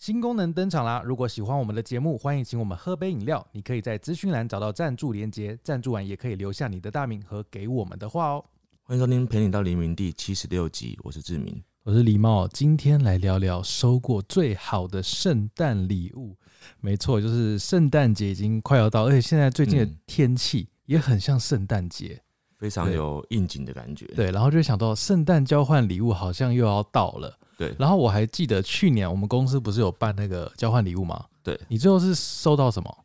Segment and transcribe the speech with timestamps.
[0.00, 1.02] 新功能登场啦！
[1.04, 3.46] 如果喜欢我们的节目，欢迎请我们喝杯饮料。
[3.52, 8.42] 你可以在资讯栏找到赞助连接，赞助完也可以留下你的大名和给我们的话哦。
[8.82, 11.62] 欢迎收听《陪你到黎明》第七十六集，我是志明。
[11.82, 16.34] 我是李茂，今天来聊聊收过最好的圣诞礼物。
[16.80, 22.22] 没错，就是圣诞节已经快要到，而且现在最近的嗯天气也很像圣诞节。
[22.60, 24.04] 非常有应景的感觉。
[24.14, 27.34] 对，然后就想到圣诞交换礼物好像又要到了。
[27.56, 31.24] 对然后我还记得去年我们公司不是有办那个交换礼物吗？
[31.42, 32.98] 对你最后是收到什么？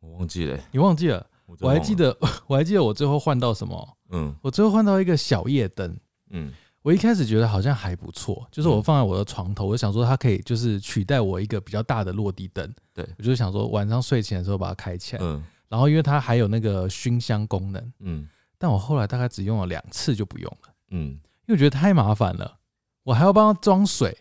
[0.00, 1.26] 我忘记了欸、你忘记了？
[1.46, 2.16] 我了我还记，得，
[2.48, 3.96] 我还记得我最后换到什么？
[4.10, 5.94] 嗯我最后换到一个小夜灯。
[6.30, 12.72] 嗯我一开始觉得好像还不错，就是我放在我的床头，我想说它可以就是取代我一个比较大的落地灯。
[12.94, 22.58] 对我就想说晚上睡前的时候把它开起来，嗯然后因为它还有那个熏香功能，嗯但我后来大概只用了两次就不用了，嗯，因为我觉得太麻烦了，
[23.02, 24.16] 我还要帮它装水，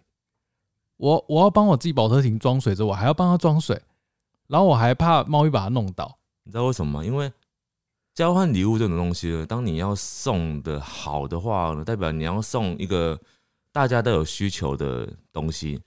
[0.98, 3.82] 我我要帮我自己保特瓶装水之后，我还要帮它装水，
[4.48, 6.18] 然后我还怕猫咪把它弄倒。
[6.44, 7.06] 你知道为什么吗？
[7.06, 7.32] 因为
[8.14, 13.20] 交换礼物这种东西呢，当你要送的好的话呢，代表你要送一个
[13.72, 15.82] 大家都有需求的东西。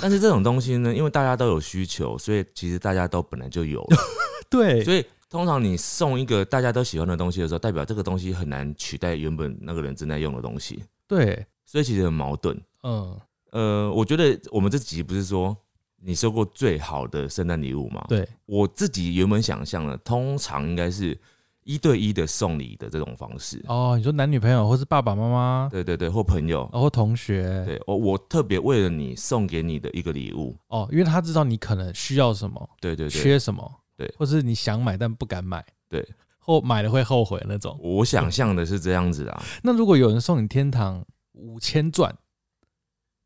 [0.00, 3.96] 但是这种东西呢，因为大家都有需求，所以其实大家都本来就有了。
[4.48, 12.58] 对，所以通常你送一个大家都喜欢的东西的时候，代表这个东西很难取代原本那个人正在用的东西，对，所以其实很矛盾。
[12.82, 13.20] 嗯，
[13.50, 15.56] 呃，我觉得我们这集不是说
[16.00, 21.18] 你收过最好的圣诞礼物吗？，对，我自己原本想象的，通常应该是
[21.64, 23.62] 一对一的送礼的这种方式。
[23.66, 26.66] 哦，你说男女朋友或是爸爸妈妈，对对对，或朋友。
[26.72, 30.56] 然后同学，对我，我特别为了你送给你的一个礼物。
[30.68, 37.76] 哦，因为他知道你可能需要什么，对对对，缺什么，对或是你想买但不敢买，对，或买了会后悔那种。
[37.82, 39.42] 我想象的是这样子啊。
[39.64, 42.16] 那如果有人送你天堂五千钻，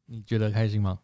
[0.07, 0.99] 你觉得开心吗？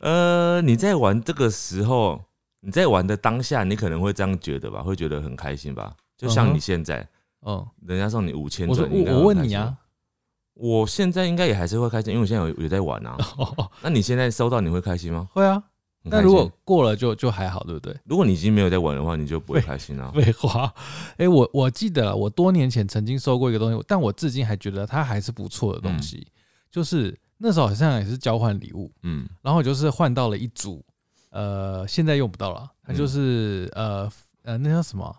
[0.00, 2.22] 呃，你在玩这个时候，
[2.60, 5.96] 你在玩的当下，你可能会这样觉得吧，会觉得很开心吧。
[6.18, 7.08] 就像你现在，
[7.46, 9.78] 嗯，人家送你五千我说钻，你应该我我问你啊，，
[10.52, 13.16] 我现在应该也还是会开心，因为我现在有有在玩啊。
[13.38, 15.26] 哦，那你现在收到你会开心吗？
[15.32, 15.62] 会啊。
[16.10, 16.18] 很开心。
[16.18, 17.94] 那如果过了就就还好，对不对？
[18.04, 20.10] 如果你已经没有在玩的话，你就不会开心啊。
[20.14, 20.72] 废话，
[21.18, 26.26] 哎、我我记得我多年前曾经收过一个东西，但我至今还觉得它还是不错的东西，
[26.70, 29.28] 就是那时候好像也是交换礼物，嗯。
[29.42, 30.84] 然后就是换到了一组，
[31.30, 34.10] 呃，现在用不到了，它就是、呃
[34.42, 35.04] 呃那叫什么？
[35.04, 35.16] 啊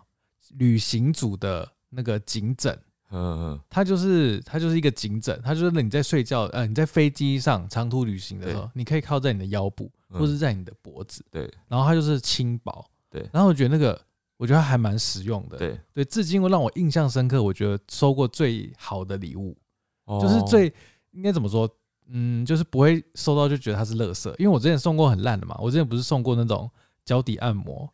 [0.56, 2.74] 旅行组的那个颈枕，
[3.10, 3.60] 嗯嗯。
[3.68, 10.20] 它就是它就是一个颈枕，它就是你在睡觉呃你在飞机上长途旅行的时候，你可以靠在你的腰部嗯。
[10.20, 11.50] 或是在你的脖子，对。
[11.68, 13.28] 然后它就是轻薄，对。
[13.32, 14.00] 然后我觉得那个
[14.36, 19.56] 我觉得还蛮实用的，对，对，至今让我印象深刻，我觉得收过最好的礼物，
[20.04, 20.20] 哦。
[20.20, 20.72] 就是最
[21.10, 21.68] 应该怎么说？
[22.10, 26.70] 嗯，就是不会收到就觉得它是垃圾，因为我之前送过很烂的嘛，我之前不是送过那种
[27.04, 27.92] 脚底按摩，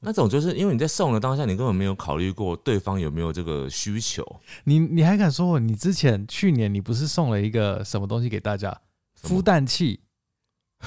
[0.00, 4.24] 那种，就是因为你在送的当下，你根本没有考虑过对方有没有这个需求。
[4.64, 5.58] 你你还敢说我？
[5.58, 8.76] 你之前去年你不是送了一个什么东西给大家？
[9.22, 10.00] 孵蛋器？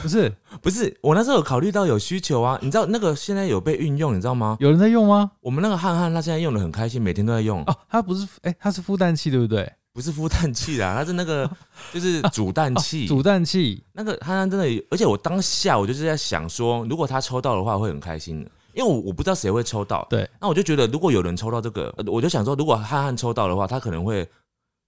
[0.02, 0.32] 不是
[0.62, 4.56] 不是，我那时候有考虑到有需求啊，你知道那个现在有被运用，你知道吗？
[4.60, 5.32] 有人在用吗？
[5.42, 9.72] 我们那个汉汉他现在用的很开心，每天都在用，哦，他不是，哎、他是孵蛋器对不对？
[9.94, 11.50] 不是孵蛋器啦，它是那个
[11.92, 13.06] 就是煮蛋器。
[13.06, 24.28] 哦煮蛋器，那个汉汉真的，而且我当下我就是在想说，如果他抽到的话会很开心的，因为我我不知道谁会抽到，对，那我就觉得如果有人抽到这个，呃我就想说，如果汉汉抽到的话，他可能会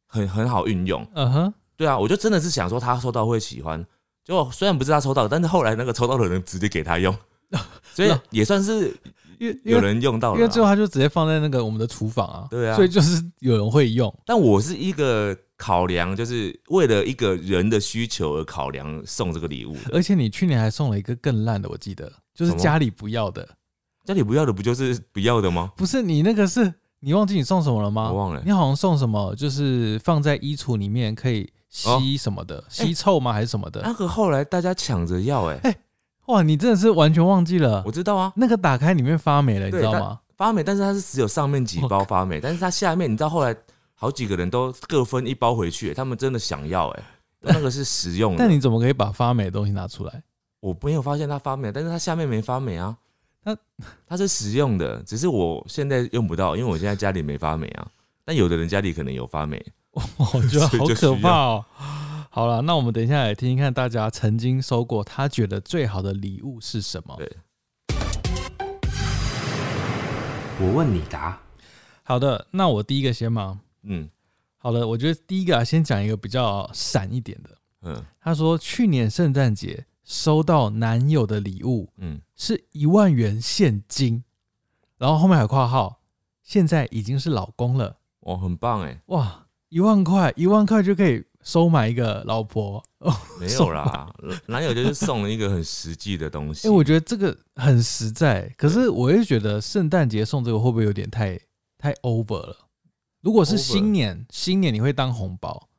[0.05, 1.03] 很很好运用。
[1.15, 3.83] 嗯哼，对啊，我就真的是想说他抽到会喜欢。
[4.23, 7.15] 结果虽然不是他抽到，但是后来那个抽到的人直接给他用，
[7.95, 8.95] 所以也算是
[9.63, 10.67] 有人用到了因为最后。
[10.67, 19.75] 他就直接放在那个我们的厨房啊，对啊所以就是有人会用，但我是一个考量，就是为了一个人的需求而考量送这个礼物。
[19.91, 23.47] 而且你去年还送了一个更烂的，我记得就是家里不要的，
[24.09, 25.71] 家里不要的不就是不要的吗？
[25.75, 28.09] 不是你那个是你忘记你送什么了吗？
[28.09, 33.81] 我忘了你好像送什么，就是放在衣橱里面可以吸什么的，吸臭吗还是什么的？
[33.83, 35.75] 那个后来大家抢着要、哎、
[36.25, 40.19] 哇，你真的是完全忘记了我，知道啊，那个打开里面发霉了，你知道吗？
[40.35, 43.55] 发霉，但是它是只有上面几包发霉，但是它下面你知道后来
[43.93, 47.03] 好几个人都各分一包回去、他们真的想要、哎，
[47.41, 48.39] 那个是实用的。
[48.41, 50.23] 但你怎么可以把发霉的东西拿出来？
[50.61, 52.97] 我没有发现它发霉，但是它下面没发霉啊。
[53.43, 53.57] 它
[54.05, 57.87] 它是实用的，只是我现在用不到，因为我现在家里没发霉啊。
[58.25, 59.63] 但有的人家里可能有发霉。
[59.91, 61.65] 我觉得好可怕哦。
[62.29, 67.15] 好了，那我们等一下来听听看大家曾经收过他觉得最好的礼物是什么。
[67.17, 67.37] 对
[70.61, 71.39] 我问你答。
[72.03, 73.61] 好的，那我第一个先吗？
[73.83, 74.09] 嗯
[74.57, 77.49] 好的，我觉得第一个啊，先讲一个比较闪一点的。
[77.81, 84.23] 嗯，他说去年圣诞节收到男友的礼物嗯，是一万元现金，
[84.97, 86.01] 然后后面还有括号，
[86.41, 87.97] 现在已经是老公了。
[88.21, 93.15] 哇，很棒哎，哇，一万块，一万块就可以收买一个老婆哦。
[93.39, 94.11] 没有啦，
[94.47, 96.67] 男友就是送了一个很实际的东西。
[96.67, 101.39] 哎、我觉得这个很实在，可是我又觉得圣诞节送这个会不会有点太
[101.77, 102.57] 太 over 了？
[103.21, 105.69] 如果是新年，新年你会当红包，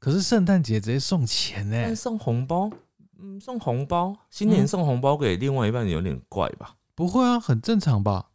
[0.00, 2.70] 可是圣诞节直接送钱呢、但送红包，
[3.18, 6.76] 嗯，送红包，新年嗯送红包给另外一半有点怪吧？
[6.94, 8.26] 不会啊，很正常吧？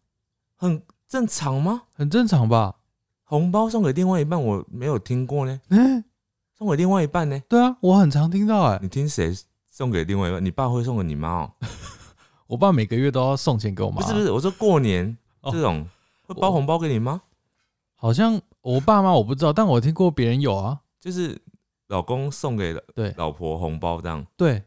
[0.55, 1.83] 很正常吗？
[1.93, 2.75] 很正常吧？
[3.23, 5.59] 红包送给另外一半，我没有听过呢。
[5.69, 6.03] 嗯、
[6.57, 7.39] 送给另外一半呢？
[7.47, 9.33] 对啊，我很常听到哎、你听谁
[9.69, 10.43] 送给另外一半？
[10.43, 11.51] 你爸会送给你妈哦？
[12.47, 15.87] 我爸每个月都要送钱给我妈，不是不是，我说过年哦这种
[16.25, 17.21] 会包红包给你吗？
[17.95, 20.79] 好像我爸妈我不知道，但我听过别人有啊。
[20.99, 21.39] 就是
[21.87, 24.25] 老公送给对老婆红包这样。
[24.35, 24.63] 对，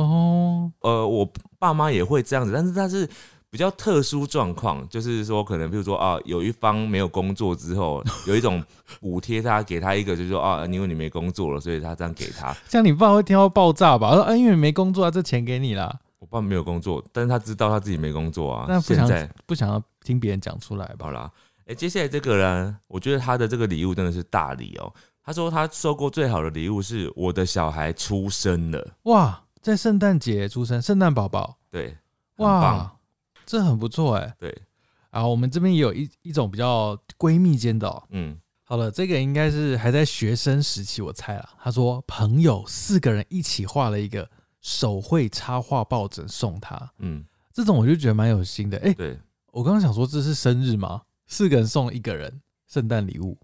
[0.00, 1.28] 哦，哦，呃，我
[1.58, 3.08] 爸妈也会这样子，但是他是
[3.48, 8.62] 比较特殊状况，就是说可能比如说啊，有一方没有工作之后，有一种
[9.00, 12.54] 补贴他，给他一个就是说啊，因为你没工作了，所以他这样给他。
[12.68, 14.12] 像你爸会听到爆炸吧？
[14.14, 18.66] 说啊，因为你没工作啊，这钱给你啦，我爸没有工作，但是他知道他自己没工作啊。
[18.68, 21.06] 那不想不想要听别人讲出来吧？
[21.06, 21.30] 好啦，
[21.66, 24.92] 哎、接下来这个人，我觉得他的这个礼物真的是大礼哦、
[25.24, 31.96] 他说他收过最好的礼物是我的小孩出生了，哇，在圣诞节出生，圣诞宝宝，对，
[32.36, 32.96] 哇，
[33.44, 34.34] 这很不错哎。
[34.38, 34.62] 对，
[35.10, 38.02] 啊，我们这边也有一一种比较闺蜜间的、哦。
[38.10, 41.48] 嗯，好了，这个应该是还在学生时期，我猜了。
[41.58, 44.28] 他说朋友四个人一起画了一个
[44.60, 48.78] 手绘插画抱枕送他，嗯，这种我就觉得蛮有心的。
[48.78, 49.18] 哎、对，
[49.52, 51.02] 我刚刚想说这是生日吗？
[51.26, 53.36] 四个人送一个人圣诞礼物，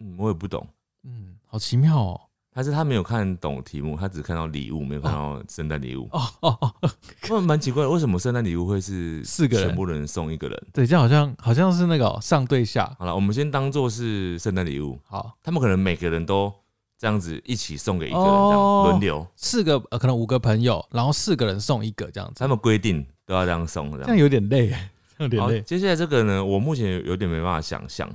[0.00, 0.66] 嗯，我也不懂。
[1.04, 2.20] 嗯，好奇妙哦。
[2.58, 6.08] 但是他没有看懂题目，他只看到礼物，没有看到圣诞礼物。
[6.10, 6.74] 哦哦哦，
[7.30, 10.66] 那蛮奇怪的，为什么圣诞礼物会是四个人全部人送一个人？
[10.72, 12.92] 对，这样好像好像是那个哦、上对下。
[12.98, 16.52] 好了，我们先当做是圣诞礼物，好，他们可能每个人都
[16.98, 24.16] 这样子一起送给一个人，这哦样轮流，四个呃可能五个朋友，然后四个人送一个这样子，他们规定都要这样送，这样。
[24.16, 24.74] 有点累，
[25.18, 25.60] 有点好，累。
[25.60, 28.10] 接下来这个呢，我目前有点没办法想象。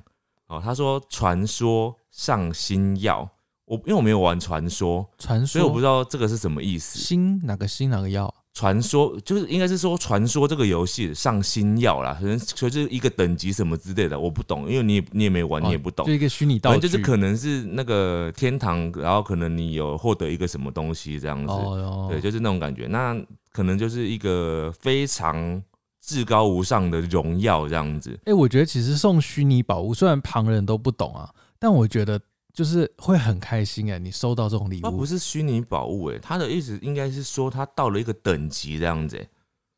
[0.48, 3.28] 哦，他说传说上星耀，
[3.66, 7.00] 我因为我没有玩传说，传说，所以我不知道这个是什么意思。
[7.00, 8.34] 星哪个星哪个药？
[8.54, 16.14] 传说就是应该是说传说这个游戏上星耀啦，可能就是一个等级什么之类的，我不懂，因为你也你也没玩，你也不懂哦就。
[16.14, 22.86] 一个虚拟道具，就是可能是那个天堂，然后可能你有获得一个什么东西这样子，哦，对，就是那种感觉。
[22.86, 23.20] 那
[23.52, 25.60] 可能就是一个非常
[26.00, 28.20] 至高无上的荣耀这样子。
[28.26, 31.28] 哎、我觉得其实送虚拟宝物，虽然旁人都不懂啊，
[31.58, 32.22] 但我觉得
[32.54, 39.28] 就是会很开心哎、你收到这种礼物，它不是虚拟宝物哎，他的意思应该是说他到了一个等级这样子诶，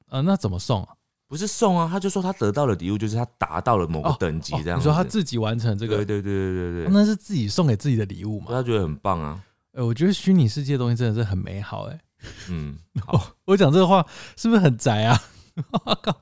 [0.09, 0.89] 呃，那怎么送啊？
[1.27, 4.83] 不是送啊，他就说他得到的礼物就是他达到了某个哦等级这样子。
[4.87, 8.47] 你说他自己完成这个，对对对对对对，那是自己送给自己的礼物嘛？
[8.49, 9.41] 他觉得很棒啊。
[9.71, 11.99] 哎、我觉得虚拟世界的东西真的是很美好哎、
[12.49, 14.05] 嗯， 好，我讲这个话
[14.35, 15.19] 是不是很宅啊？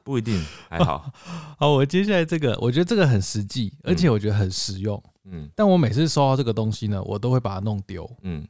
[0.03, 0.39] 不一定
[0.69, 1.11] 还好。
[1.57, 5.01] 好，我接下来这个，我觉得这个很实际，而且我觉得很实用。
[5.06, 5.09] 嗯
[5.56, 8.09] 但我每次收到这个东西呢，我都会把它弄丢。
[8.21, 8.47] 嗯，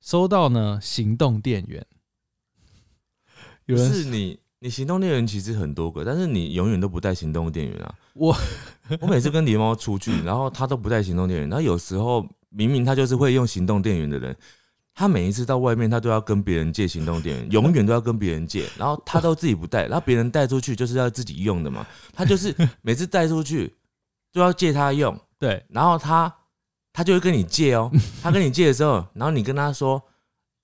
[0.00, 1.84] 收到呢，行动电源，
[3.66, 7.94] 有不人是你，你行动电源其实很多个，但是你永远都不带行动电源啊。
[8.14, 8.36] 我
[9.00, 14.36] 我每次跟狸猫出去，然后他都不带行动电源，然后有时候明明他就是会用行动电源的人，
[14.94, 23.74] 他每一次到外面他都要跟别人借行动电源，永远都要跟别人借，然后他都自己不带，然后别人带出去就是要自己用的嘛，他就是每次带出去
[24.32, 26.32] 都要借他用，对然后他
[26.92, 27.90] 他就会跟你借哦，
[28.22, 30.02] 他跟你借的时候，然后你跟他说，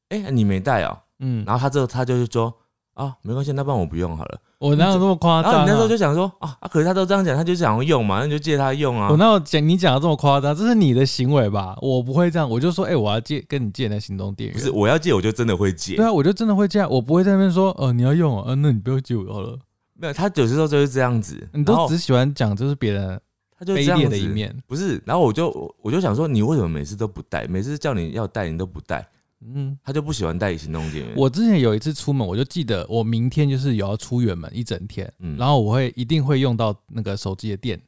[0.09, 2.55] 哎、你没带哦，嗯，然后他之后他就是说。
[2.95, 4.39] 啊，没关系，那不然我不用好了。
[4.59, 5.55] 我哪有那么夸张、啊？
[5.55, 9.17] 然后你那时候就想说，啊啊，可是他都这样讲，他就想要用嘛，那你就借他用啊我。
[9.17, 10.55] 哪有讲你讲的这么夸张？
[10.55, 11.75] 这是你的行为吧？
[11.81, 14.59] 我不会这样，我就说，哎、我要借跟你借那行动电源。
[14.59, 16.05] 不是，我要借，我就真的会借对。
[16.05, 19.57] 啊，我就真的会这样，我不会在那边说，呃，你要用哦，呃，那你不要借我好了。
[19.95, 23.19] 没有，他有时候就是这样子，你都后只喜欢讲就是别人
[23.61, 24.27] 他就卑这样的一。
[24.27, 27.47] 面，不是，然后我就我就想说，你为什么每次都不带？
[27.47, 29.07] 每次叫你要带，你都不带。
[29.45, 29.79] 嗯。
[29.85, 31.15] 他就不喜欢带行动电源。
[31.15, 37.79] 我之前有一次出门，我就记得我明天就是有要出远门一整天，嗯然后我会一定会用到那个手机的电，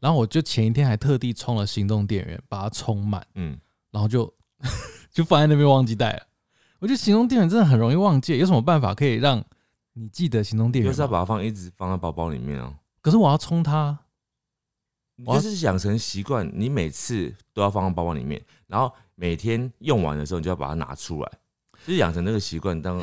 [0.00, 3.56] 然后我就前一天还特地充了行动电源，把它充满，嗯，
[3.92, 4.32] 然后就
[5.12, 6.22] 就放在那边忘记带了。
[6.80, 9.40] 我觉得行动电源真的很容易忘记，有什么办法可以让
[9.92, 10.92] 你记得行动电源吗？
[10.92, 12.74] 就是要把它放一直放在包包里面啊。
[13.00, 13.98] 可是我要充它，
[15.16, 21.32] 你就是养成习惯，你每次都要放在包包里面，然后每天用完的时候，你就要把它拿出来。
[21.84, 23.02] 就是养成那个习惯，当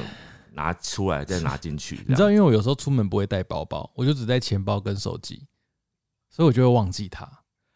[0.53, 1.97] 拿出来再拿进去。
[2.07, 5.45] 你知道，因为我有时候出门不会带包包，我就只带钱包跟手机，
[6.29, 7.25] 所以我就会忘记它。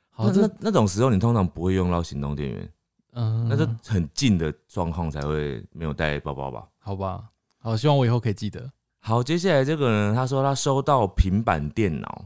[0.10, 2.74] 好，那那那种时候，你通常不会用到行动电源，
[3.14, 6.68] 嗯，那就很近的状况才会没有带包包吧。
[6.80, 7.24] 好吧。
[7.60, 8.72] 好，希望我以后可以记得。
[9.00, 12.26] 好，接下来这个呢，他说他收到平板电脑，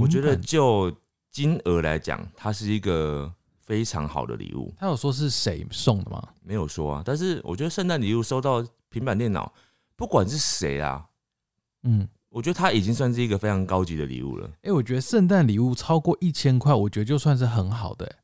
[0.00, 0.90] 我觉得就
[1.36, 4.72] 金额来讲，它是一个非常好的礼物。
[4.78, 6.26] 他有说是谁送的吗？
[6.42, 9.52] 没有说啊，但是我觉得圣诞礼物收到平板电脑，
[9.96, 11.04] 不管是谁啊，
[11.82, 14.50] 嗯，我觉得它已经算是一个非常高级的礼物了。
[14.62, 18.16] 哎、我觉得圣诞礼物超过一千块，我觉得就算是很好的、欸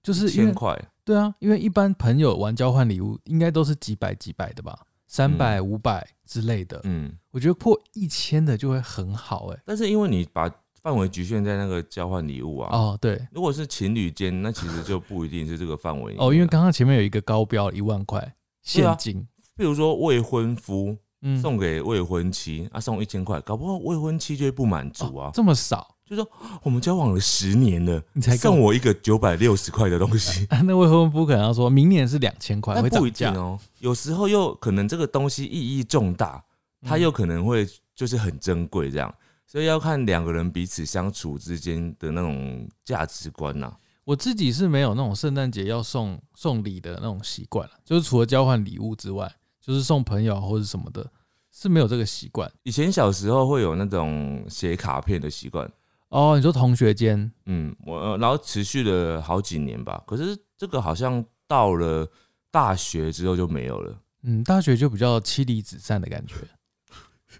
[0.00, 6.80] 就是因为千块，对啊，因为一般朋友玩交换礼物应该都是几百几百的吧，三百五百之类的。
[6.84, 10.48] 嗯，我觉得破一千的就会很好哎、但是因为你把
[10.84, 19.26] 范围局限在那个交换礼物啊，哦，对，如果是情侣间，那其实就不一定是这个范围 哦，因为啊刚刚前面有一个高标一万块现金，
[19.56, 25.28] 譬如说未婚夫嗯，送给未婚妻，啊送一千块，搞不好未婚妻就会不满足啊。
[25.28, 26.30] 哦，这么少，就说
[26.62, 33.10] 我们交往了十年了，你才送我一个九百六十块的东西， 那未婚夫可能要说明年是两千块，会不一。
[33.10, 33.58] 定哦。
[33.78, 36.44] 有时候又可能这个东西意义重大，
[36.82, 39.14] 它又可能会就是很珍贵这样，
[39.46, 43.72] 所以要看两个人彼此相处之间的那种价值观呐、
[44.04, 51.10] 我自己是没有那种圣诞节要送送礼的那种习惯了，就是除了交换礼物之外，就是送朋友啊或者什么的，
[51.50, 52.50] 是没有这个习惯。
[52.64, 55.70] 以前小时候会有那种写卡片的习惯，
[56.08, 60.02] 哦，你说同学间，嗯，我呃然后持续了好几年吧。
[60.06, 62.06] 可是这个好像到了
[62.50, 66.34] 大学之后就没有了，嗯，大学就比较妻离子散的感觉，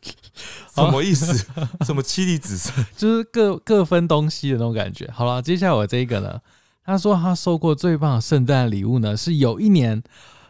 [0.74, 1.46] 什么意思？
[1.84, 2.84] 什么妻离子散？
[2.96, 5.08] 就是各各分东西的那种感觉。
[5.10, 6.40] 好了，接下来我这个呢，
[6.84, 10.02] 他说他收过最棒的圣诞礼物呢，是有一年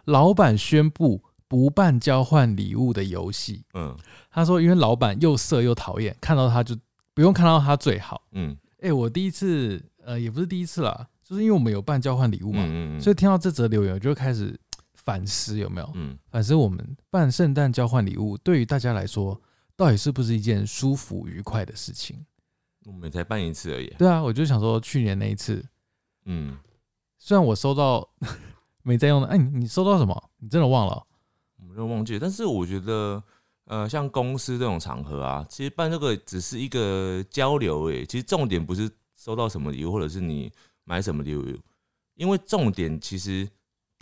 [0.05, 3.65] 老板宣布不办交换礼物的游戏。
[3.75, 3.97] 嗯
[4.31, 6.77] 他说，因为老板又色又讨厌，看到他就
[7.15, 8.23] 不用看到他最好。
[8.33, 14.59] 嗯哎、我第一次，呃，也不是第一次啦，就是因为我们有办交换礼物嘛，嗯嗯，所以听到这则留言，我就开始
[15.05, 19.41] 反思有没有嗯反思我们办圣诞交换礼物对于大家来说，
[19.77, 22.25] 到底是不是一件舒服愉快的事情？
[22.87, 23.89] 我们才办一次而已。
[23.99, 25.65] 对啊，我就想说，去年那一次，
[26.27, 26.57] 嗯，
[27.19, 28.09] 虽然我收到
[28.83, 30.31] 没在用的，哎、你你收到什么？
[30.39, 31.07] 你真的忘了哦？
[31.59, 32.21] 我们都忘记了。
[32.21, 33.23] 但是我觉得，
[33.65, 38.05] 呃，像公司这种场合啊，其实办这个只是一个交流诶。
[38.05, 40.53] 其实重点不是收到什么礼物，或者是你
[40.85, 41.43] 买什么礼物，
[42.17, 43.49] 因为重点其实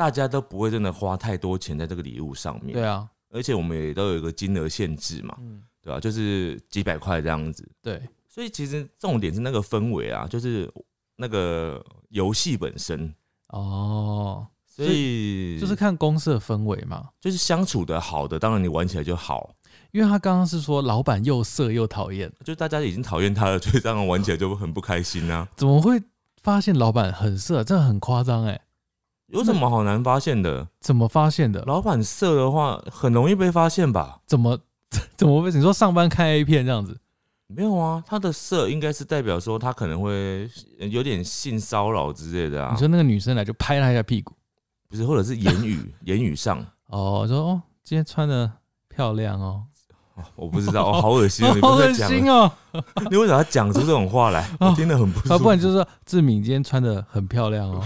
[0.02, 2.72] 大家都不会真的花太多钱在这个礼物上面。
[2.72, 7.64] 对啊，而且我们也都有一个金额限制嘛，嗯，对吧、就是几百块这样子。
[7.80, 10.68] 对，所以其实重点是那个氛围啊，就是
[11.14, 13.14] 那个游戏本身。
[13.50, 17.10] 哦，所以就是看公司的氛围嘛。
[17.20, 19.54] 就是相处的好的，当然你玩起来就好。
[19.92, 25.46] 因为他刚刚是说老板又色又讨厌，就大家已经讨厌他了，所以当然玩起来就很不开心啊。
[25.54, 26.02] 怎么会
[26.42, 27.62] 发现老板很色？
[27.62, 28.60] 这很夸张哎！
[29.32, 30.68] 有什么好难发现的？
[30.80, 31.62] 怎么发现的？
[31.66, 34.20] 老板色的话，很容易被发现吧？
[34.26, 34.58] 怎么
[35.16, 35.50] 怎么会？
[35.50, 36.98] 你说上班看 A 片这样子？
[37.48, 40.48] 没有啊，他的色应该是代表说他可能会
[40.90, 44.34] 有点性骚扰之类的啊你，说那个女生来就拍他一下屁股，
[44.88, 48.50] 不是，或者是言语 言语上，哦，说哦，今天穿的
[48.88, 49.64] 漂亮哦，
[50.16, 52.50] 哦我不知道，哦，好恶心哦， 你好恶心哦，
[53.10, 54.48] 你为啥要讲出这种话来？
[54.60, 55.44] 我听得很不舒啊，服。
[55.44, 57.82] 不然就是说志敏今天穿的很漂亮哦，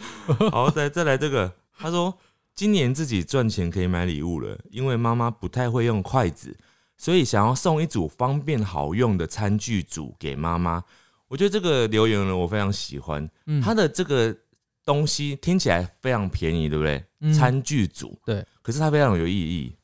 [0.50, 2.16] 好，再再来这个，他说
[2.54, 6.56] 今年自己赚钱可以买礼物了，因为妈妈不太会用筷子，
[6.96, 10.82] 所以想要送一组方便好用的餐具组给妈妈。
[11.28, 13.28] 我觉得这个留言呢，我非常喜欢。
[13.46, 14.36] 嗯，它的这个
[14.84, 17.04] 东西听起来非常便宜，对不对？
[17.20, 19.76] 嗯餐具组，对，可是它非常有意义，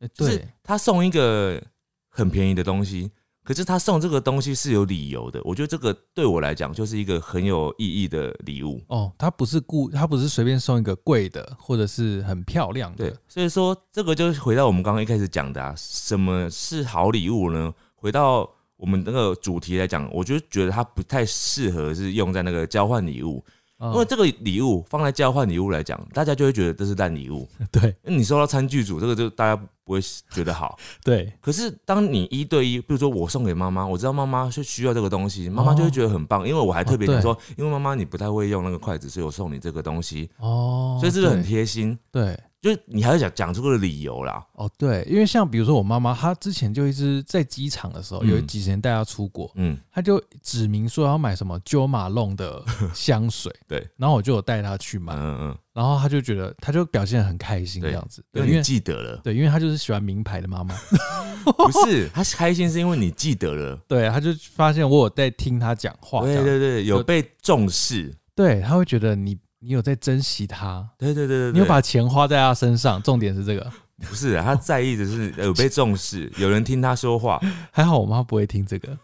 [0.00, 1.62] 欸就是对，他送一个
[2.08, 3.10] 很便宜的东西，
[3.44, 5.40] 可是他送这个东西是有理由的。
[5.44, 8.80] 我觉得这个对我来讲就是一个很有意义的礼物。
[8.88, 17.72] 哦，他不是故，他不是随便送一个贵的，或者是很漂亮对的，，所以说这个就回到我们刚刚一开始讲的啊，什么是好礼物呢？
[17.94, 23.44] 回到我们那个主题来讲，我就觉得它不太适合是用在那个交换礼物，
[23.78, 27.48] 哦因为这个礼物放在交换礼物来讲，大家就会觉得这是烂礼物。
[27.70, 30.00] 对那你收到餐具组，这个就大家不会
[30.30, 30.78] 觉得好。
[31.04, 41.98] 对，可是当你一对一，比如说我送给妈妈，我知道妈妈是需要这个东西，妈妈就会觉得很棒，因为我还特别讲说，因为妈妈你不太会用那个筷子，所以我送你这个东西，哦，所以这个很贴心。
[42.10, 44.44] 对，就是你还要讲讲出个理由啦。
[44.54, 48.28] 哦，对，因为像比如说我妈妈，她之前就一直在机场的时候，嗯。
[48.30, 52.64] 有几年带她出国，嗯，她就指明说要买什么 Jo Malone 的
[52.94, 55.14] 香水， 对，然后我就有带她去买。
[55.14, 60.74] 嗯买，嗯然后他就觉得，他就表现得很开心这对样子，嗯，对，因为记得了，对，因为他就是喜欢名牌的妈妈，
[61.44, 63.76] 不是他开心是因为你记得了。
[63.88, 68.14] 对，他就发现我有在听他讲话，对对对，有被重视。
[68.36, 73.70] 对，他会觉得你你有在珍惜他，对对对对，你有把钱花在他身上，重点是这个。
[74.00, 77.40] 不是啊他在意的是有被重视， 有人听他说话。
[77.70, 78.96] 还好我妈不会听这个。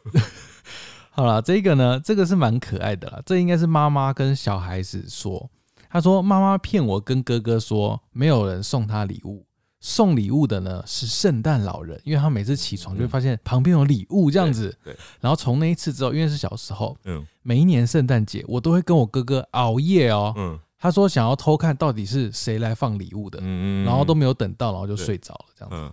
[1.11, 3.21] 好了，这个呢，这个是蛮可爱的啦。
[3.25, 5.49] 这应该是妈妈跟小孩子说，
[5.91, 9.45] 她说妈妈骗我跟哥哥说没有人送他礼物，
[9.81, 14.69] 送礼物的呢是圣诞老人，因为他每次起床就会发现旁边有礼物这样子。
[14.85, 20.33] 对对然后从那一次之后，因为是小时候，嗯每一年圣诞节我都会跟我哥哥熬夜哦。
[20.37, 25.77] 嗯他说想要偷看到底是谁来放礼物的，嗯然后都没有等到，然后就睡着了这样子。
[25.77, 25.93] 嗯。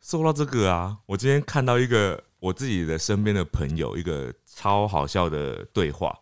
[0.00, 6.16] 说到这个啊，我今天看到一个我自己的身边的朋友一个超好笑的对话。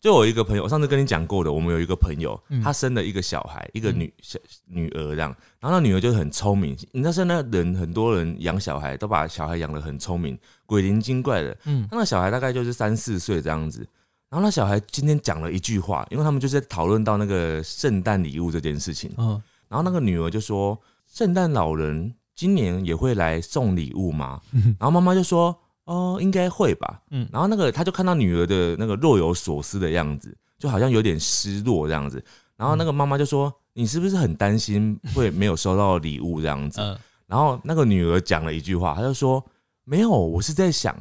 [0.00, 6.76] 就我一个朋友，我上次跟你讲过的，我们有一个朋友，嗯他生了一个小孩，一个女小女儿这样，然后那女儿就很聪明。
[6.92, 13.86] 你知道现在人很多人养小孩都把小孩养得很聪明，鬼灵精怪的，嗯那个小孩大概就是三四岁这样子。
[14.30, 19.12] 然后那小孩今天讲了一句话，因为他们就是在讨论到那个圣诞礼物这件事情。
[19.18, 19.30] 嗯，
[19.68, 20.78] 然后那个女儿就说
[21.12, 24.40] ：“圣诞老人今年也会来送礼物吗？”
[24.78, 25.58] 然后妈妈就说
[25.90, 32.22] ：“哦，应该会吧。”嗯然后那个他就看到女儿的那个若有所思的样子，就好像有点失落这样子。
[32.56, 39.44] 然后那个妈妈就说：“你是不是很担心会没有收到礼物这样子？”嗯然后那个女儿讲了一句话，她就说
[39.86, 41.00] ：“没有，我是在想，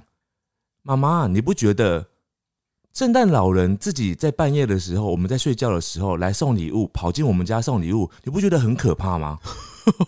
[0.84, 2.06] 妈妈，你不觉得
[2.94, 9.40] 圣诞老人自己在半夜的时候，我们在睡觉的时候来送礼物，跑进我们家送礼物，你不觉得很可怕吗？”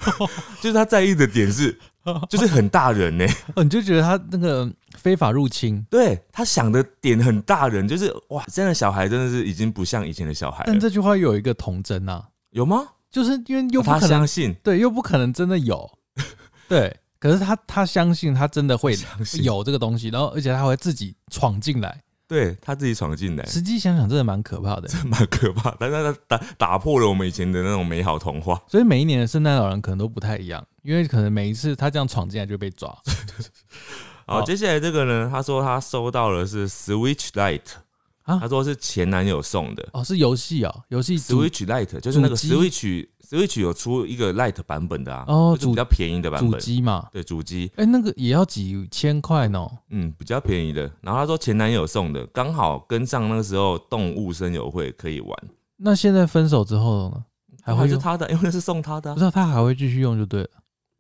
[0.62, 1.76] 就是他在意的点是，
[2.30, 12.88] 就是很大人呢、 哦，你就觉得他那个非法入侵，对他想的点很大人，就是哇，现在小孩真的是已经不像以前的小孩了，但这句话有一个童真啊，有吗？
[13.12, 15.90] 就是因为又不他可能相信，对，又不可能真的有，
[16.70, 16.96] 对。
[17.20, 18.98] 可是他他相信他真的会
[19.44, 22.02] 有这个东西，然后而且他会自己闯进来。
[22.32, 24.88] 对他自己闯进来，实际想想，真的蛮可怕的。
[24.88, 28.58] 真蛮可怕，但是他打打破了我们以前的那种美好童话。
[28.70, 32.88] 所以每一年的圣诞老人可能都不太一样，因为可能每一次他这样闯进来就被抓。
[34.26, 37.60] 好，好接下来这个呢，他说他收到的是 Switch Lite，
[38.34, 39.88] 啊他说是前男友送的。
[39.94, 47.08] 哦，是游戏哦，游戏 Switch Lite 就是那个 Switch Switch 有出一个 Lite 版本的啊，哦就是比较便宜的版本主本，机嘛。
[47.12, 49.66] 对，主机，哎、那个也要几千块呢。
[49.90, 50.82] 嗯，比较便宜的。
[51.02, 55.38] 然后他说前男友送的，刚好跟上那个时候动物声友会可以玩，
[55.78, 57.24] 那现在分手之后呢？
[57.64, 60.50] 还会是他的， 因为那是送他的啊、不知道他还会继续用就对了，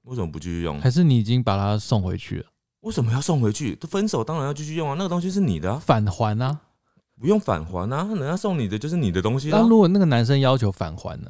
[0.04, 0.80] 为什么不继续用？
[0.80, 2.46] 还是你已经把它送回去了？
[2.82, 3.76] 为什么要送回去？
[3.76, 6.60] 都分手当然要继续用啊，那个东西是你的啊，返还啊？
[7.22, 9.68] 不用返还啊，人家送你的就是你的东西啦那。
[9.70, 11.30] 如果那个男生要求返还呢？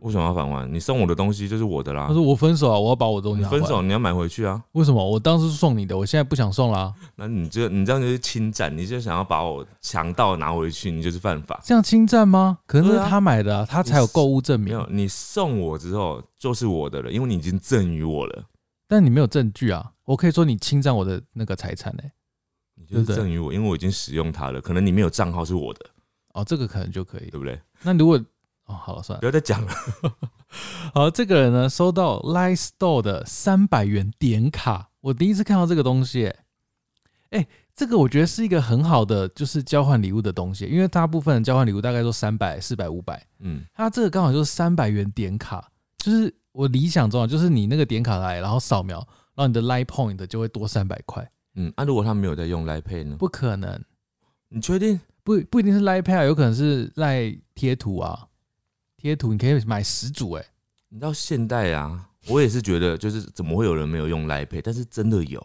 [0.00, 0.68] 为什么要返还？
[0.72, 2.14] 你送我的东西就是我的啦他。
[2.14, 4.60] 说我分手啊，我要把我的东西拿回来你分手，你要买回去啊。
[4.72, 5.06] 为什么？
[5.06, 6.92] 我当时是送你的，我现在不想送啦。
[7.14, 11.60] 那你这你这样就是侵占，你就想要把我强盗拿回去，你就是犯法。
[11.62, 12.58] 这样侵占吗？
[12.66, 14.88] 可是那对啊是他买的、啊，他才有购物证明没有，。
[14.90, 18.42] 你送我之后就是我的了，因为你已经赠予我了，
[18.88, 22.10] 但你没有证据啊，我可以说你侵占我的那个财产呢、你
[22.92, 24.60] 就是赠予我，因为我已经使用它了。
[24.60, 25.86] 可能你没有账号是我的，
[26.34, 27.30] 哦，这个可能就可以。
[27.30, 27.60] 对不对？
[27.82, 28.16] 那如果
[28.66, 29.20] 哦，好了算了。
[29.20, 29.72] 不要再讲了。
[30.92, 36.36] 好，这个人呢收到 Line Store 的三百元点卡，我第一次看到这个东西、欸，
[37.30, 48.98] 哎、这个我觉得是一个很好的就是交换礼物的东西，因为大部分人交换礼物大概都三百、四百、五百，嗯，他这个刚好就是三百元点卡，就是我理想中啊，就是你那个点卡来，然后扫描，
[49.34, 53.16] 然后你的 Line Point 就会多三百块，嗯，那、如果他没有在用 Line Pay 呢？
[53.16, 53.82] 不可能，
[54.48, 54.98] 你确定？
[55.22, 58.26] 不不一定是 Line Pay，啊有可能是赖贴图啊，
[58.96, 60.46] 贴图你可以买十组、欸，
[60.88, 64.60] 你知道现代啊，我也是觉得，就是怎么会有人没有用 Line Pay，？
[64.64, 65.44] 但是真的有，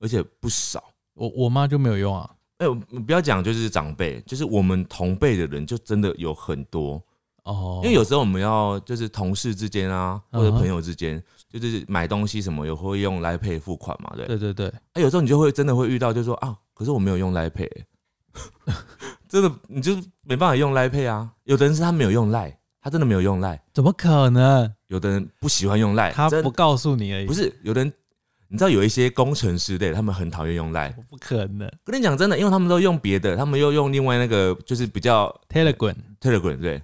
[0.00, 0.82] 而且不少。
[1.14, 7.02] 我我妈就没有用啊，哎、我不要讲，就是长辈，就是我们同辈的人，就真的有很多。
[7.44, 11.22] 哦，因为有时候我们要就是同事之间啊，嗯或者朋友之间，
[11.58, 14.26] 就是买东西什么也会用来配付款嘛，对。
[14.26, 17.70] 对对对，哎、有时候你就会真的会遇到，就是说啊，可是我没有用来配、
[19.28, 21.30] 真的你就没办法用来配啊。
[21.44, 24.72] 有的人是他没有用赖，他真的没有用赖；怎么可能？
[24.88, 27.92] 有的人不喜欢用赖，真他不告诉你而已，不是有的人，
[28.48, 30.88] 你知道有一些工程师类，他们很讨厌用赖。
[31.08, 31.68] 不可能。
[31.84, 36.82] 跟你讲真的，因为他们都用别的，他们又用另外那个就是比较 Telegram，Telegram 对，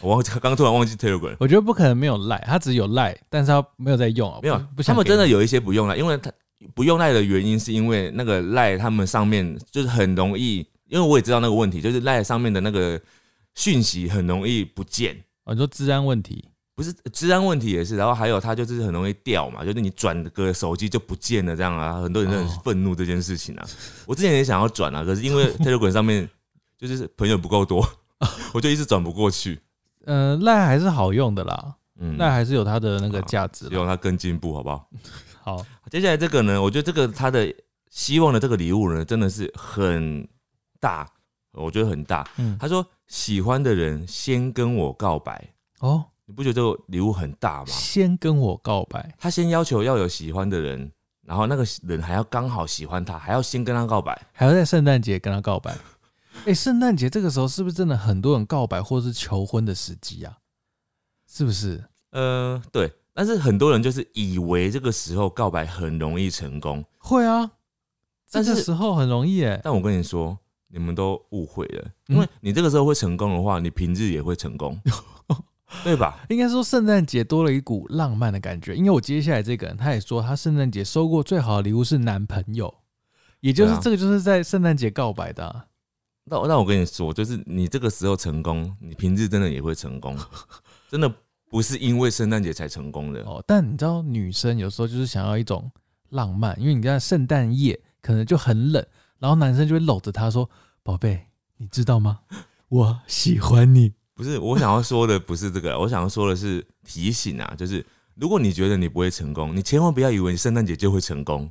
[0.00, 6.32] 我忘记刚突然忘记 Telegram，我觉得不可能没有赖，他只有赖，但是他没有在用啊，没有不，想他们真的有一些不用赖，因为他
[6.74, 13.00] 不用赖的原因是因为那个赖他们上面就是很容易，因为我也知道那个问题，就是赖上面的那个
[13.54, 15.16] 讯息很容易不见。
[15.44, 23.66] 哦，你说治安问题，不是治安问题也是，然后还有它就是很容易掉嘛，就是你转个手机就不见了这样啊，很多人都很哦愤怒这件事情啊。
[24.06, 26.28] 我之前也想要转啊，可是因为 Telegram 上面
[26.78, 27.86] 就是朋友不够多，
[28.52, 29.58] 我就一直转不过去。
[30.06, 33.70] 呃，赖还是好用的啦，嗯，赖还是有它的那个价值啦。
[33.70, 34.88] 希望它更进步，好不好？
[35.42, 37.52] 好，接下来这个呢，我觉得这个他的
[37.90, 40.26] 希望的这个礼物呢，真的是很
[40.78, 41.08] 大，
[41.52, 42.26] 我觉得很大。
[42.36, 47.66] 嗯，他说喜欢的人先跟我告白，哦，你不觉得这个礼物很大吗？
[47.66, 50.90] 先跟我告白，他先要求要有喜欢的人，
[51.26, 54.20] 然后那个人还要刚好喜欢他，还要先跟他告白。
[54.32, 55.76] 还要在圣诞节跟他告白。
[56.46, 60.38] 哎、圣诞节这个时候是不是真的很多人告白或是求婚的时机啊？
[61.28, 61.84] 是不是？
[62.10, 67.46] 呃，对，但是很多人就是以为这个时候告白很容易成功，会啊，
[68.28, 70.36] 这但是个时候很容易哎、但我跟你说，
[70.68, 74.76] 你们都误会了，嗯因为你这个时候会成功的话，你平日也会成功，
[75.84, 76.18] 对吧？
[76.30, 82.74] 应该说圣诞节多了一股浪漫的感觉，因为我接下来这个人他也说他圣诞节收过最好的礼物是男朋友，
[83.38, 85.66] 也就是这个就是在圣诞节告白的啊、
[86.30, 90.16] 那那我跟你说，就是你这个时候成功，你平日真的也会成功，
[90.88, 91.12] 真的
[91.50, 93.20] 不是因为圣诞节才成功的。
[93.24, 93.42] 哦。
[93.44, 95.68] 但你知道女生有时候就是想要一种
[96.10, 98.86] 浪漫，因为你看圣诞夜可能就很冷，
[99.18, 100.48] 然后男生就会搂着她说
[100.84, 102.20] ：“宝贝，你知道吗？
[102.68, 103.92] 我喜欢你。
[104.14, 111.50] 不是，我想要说的不是这个，我想要说的是提醒啊，就是如果你觉得你不会成功，你千万不要以为你圣诞节就会成功。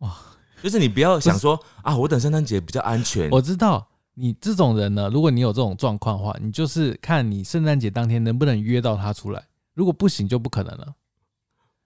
[0.00, 0.16] 哇哇，
[0.62, 3.30] 就是你不要想说啊，我等圣诞节比较安全。
[3.30, 3.87] 我知道
[4.18, 10.94] 你这种人呢，如果你有这种状况的话，你就是看你圣诞节当天能不能约到他出来，如果不行就不可能了。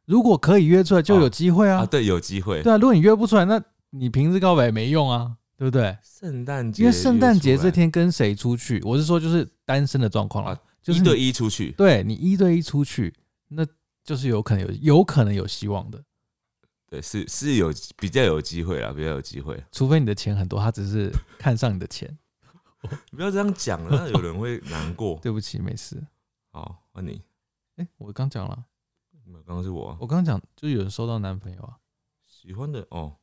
[0.06, 1.80] 如果可以约出来，就有机会啊。
[1.80, 2.62] 啊，对，有机会。
[2.62, 5.96] 对啊，如果你约不出来，那你平日告白也没用啊，对不对？
[6.02, 13.14] 圣诞节，因为圣诞节这天跟谁出去，我是说就是单身的状况了啊，就是一对一出去，对你一对一出去，
[13.48, 13.64] 那
[14.02, 16.02] 就是有可能有有可能有希望的，
[16.88, 19.62] 对，是是有比较有机会啦，比较有机会。
[19.70, 22.10] 除非你的钱很多，他只是看上你的钱。
[22.82, 25.18] 你 不要这样讲了，那 有人会难过。
[25.22, 26.02] 对不起，没事。
[26.50, 27.22] 好，问你。
[27.76, 28.64] 哎、我刚讲了，
[29.24, 31.78] 没有刚刚是我啊我刚讲就有人收到男朋友啊。
[32.26, 33.16] 喜欢的哦。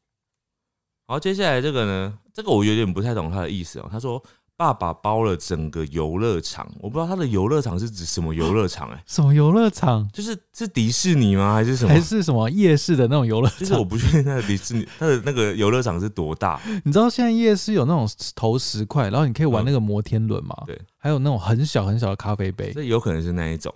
[1.05, 3.87] 好，接下来这个呢，这个我有点不太懂他的意思哦。
[3.91, 4.23] 他说
[4.59, 10.05] 爸爸包了整个游乐场，我不知道他的游乐场是指什么游乐场哎、 什么游乐场？
[10.11, 11.53] 就是是迪士尼吗？
[11.53, 12.01] 还是什么还？
[12.01, 13.59] 是什么夜市的那种游乐场？
[13.63, 16.59] 就是我不确定他的迪士尼，他的那个游乐场是多大？
[16.83, 20.53] 你知道现在夜市有那种投十块，然后你可以玩那个摩天轮嘛？
[20.63, 23.73] 嗯对，还有那种很小很小的咖啡杯，这有可能是那一种，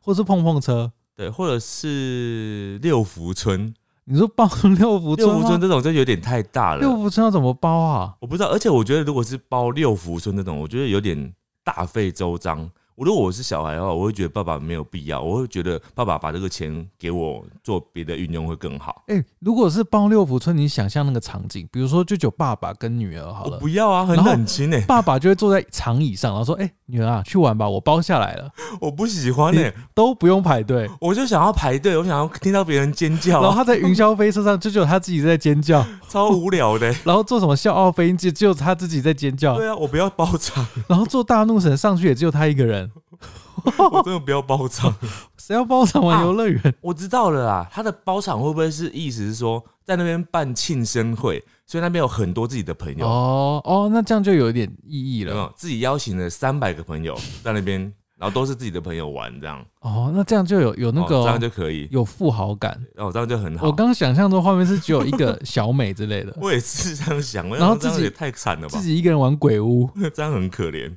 [0.00, 0.90] 或是碰碰车。
[1.14, 3.74] 对，或者是六福村，
[4.06, 4.44] 你说包
[4.78, 5.60] 六福村六福村？
[5.60, 8.14] 这种就有点太大了六，福村要怎么包啊？
[8.20, 8.50] 我不知道。
[8.50, 12.70] 而且我觉得如果是包六福村这种，我觉得有点大费周章。
[12.96, 19.02] 我如果我是小孩的话，我会觉得爸爸没有必要，我会觉得爸爸把这个钱给我做别的运用会更好。
[19.08, 28.48] 哎、如果是包六福村，你想象那个场景，比如说就只有爸爸跟女儿好我了，不要啊，很冷清哎、爸爸就会坐在长椅上，然后说：“哎、女儿啊，去玩吧，我包下来了，
[28.80, 30.88] 我不喜欢哎、都不用排队。
[31.00, 42.83] 我就想要排队，我想要听到别人尖”叫啊，然后他在云霄飞车上，就只有他自己在尖叫， 超无聊的欸、然后坐什么笑傲飞鹰，就只有他自己在尖叫，对啊，我不要包场，然后坐大怒神上去也只有他一个人，
[43.92, 44.94] 我真的不要包场。
[45.38, 46.74] 谁要包场玩游乐园？
[46.80, 55.30] 我知道了啦，他的包场会不会是意思是说在那边办庆生会，所以那边有很多自己的朋友，哦哦，那这样就有一点意义了。
[55.30, 55.52] 有没有？
[55.56, 57.80] 自己邀请了三百个朋友在那边，
[58.16, 62.80] 然后都是自己的朋友玩，这样哦，那这样就有有那个、哦这样就可以，有富豪感。
[62.96, 63.66] 哦，这样就很好。
[63.66, 69.90] 我刚想象中画面是只有一个小美之类的，我也是这样想，然后自己也太惨了吧自，己一个人玩鬼屋。
[70.14, 70.90] 这样很可怜。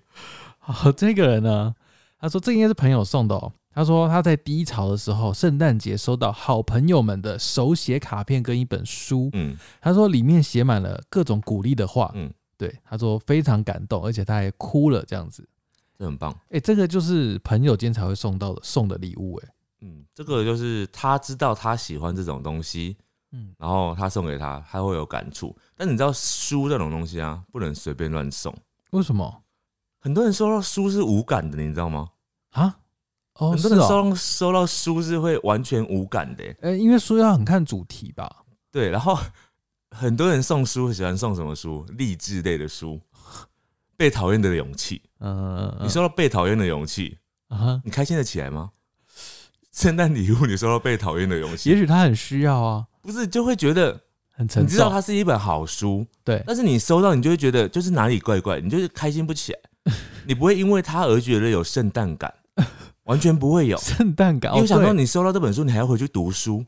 [0.59, 1.73] 好，这个人呢，
[2.19, 3.51] 他说这应该是朋友送的哦。
[3.71, 9.29] 他说他在低潮的时候，圣诞节收到好朋友们的手写卡片跟一本书。
[9.33, 12.11] 嗯，他说里面写满了各种鼓励的话。
[12.15, 15.47] 嗯对，他说非常感动，而且他还哭了这样子。
[15.95, 16.35] 这很棒。
[16.49, 19.35] 哎、这个就是朋友间才会送到的送的礼物。
[19.35, 19.49] 哎，
[19.81, 22.97] 嗯，这个就是他知道他喜欢这种东西，
[23.31, 25.55] 嗯，然后他送给他，他会有感触。
[25.75, 28.51] 但你知道书这种东西啊，不能随便乱送。
[28.89, 29.43] 为什么
[29.99, 32.09] 很多人收到书是无感的，你知道吗？
[32.51, 32.77] 啊？
[33.35, 36.57] 哦，很多人收到收到书是会完全无感的耶。
[36.61, 38.43] 呃、因为书要很看主题吧。
[38.71, 39.17] 对，然后
[39.91, 41.85] 很多人送书喜欢送什么书？
[41.97, 42.95] 励志类的书，
[43.95, 44.97] 《被讨厌的勇气》。
[45.19, 47.17] 嗯、你收到《被讨厌的勇气》，
[47.55, 48.71] 啊哈，你开心的起来吗？
[49.71, 53.91] 圣诞礼物你收到被讨厌的勇气，也许他很需要啊，不是就会觉得
[54.31, 54.63] 很沉重。
[54.63, 59.59] 你知道它是一本好书，对，但是你收到你就会觉得就是哪里怪怪，你就是开心不起来，
[60.25, 62.33] 你不会因为他而觉得有圣诞感，
[63.05, 63.77] 完全不会有。
[63.77, 66.65] 圣诞感，因为想到你收到这本书，你还要回去读书，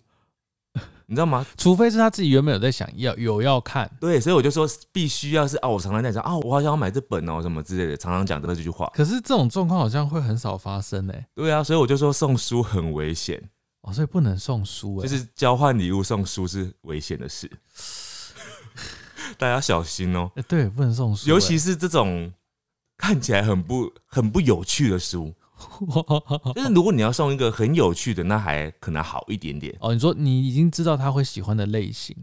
[1.06, 1.46] 你知道吗？
[1.58, 8.90] 除非是他自己原本有在想要有要看，对，所以我就说必须要是啊，我常常在讲啊，我好想要买这本哦，什么之类的，常常讲的这句话。
[8.94, 13.42] 可是这种状况好像会很少发生诶、对啊，所以我就说送书很危险，
[13.82, 17.50] 哦，所以不能送书诶、就是交换礼物送书是危险的事，
[19.38, 22.32] 大家小心哦，欸对，不能送书欸、尤其是这种
[23.00, 25.34] 看起来很不很不有趣的书。
[26.56, 29.76] 就是如果你要送一个很有趣的，那还可能好一点点。
[29.82, 32.16] 哦，你说你已经知道他会喜欢的类型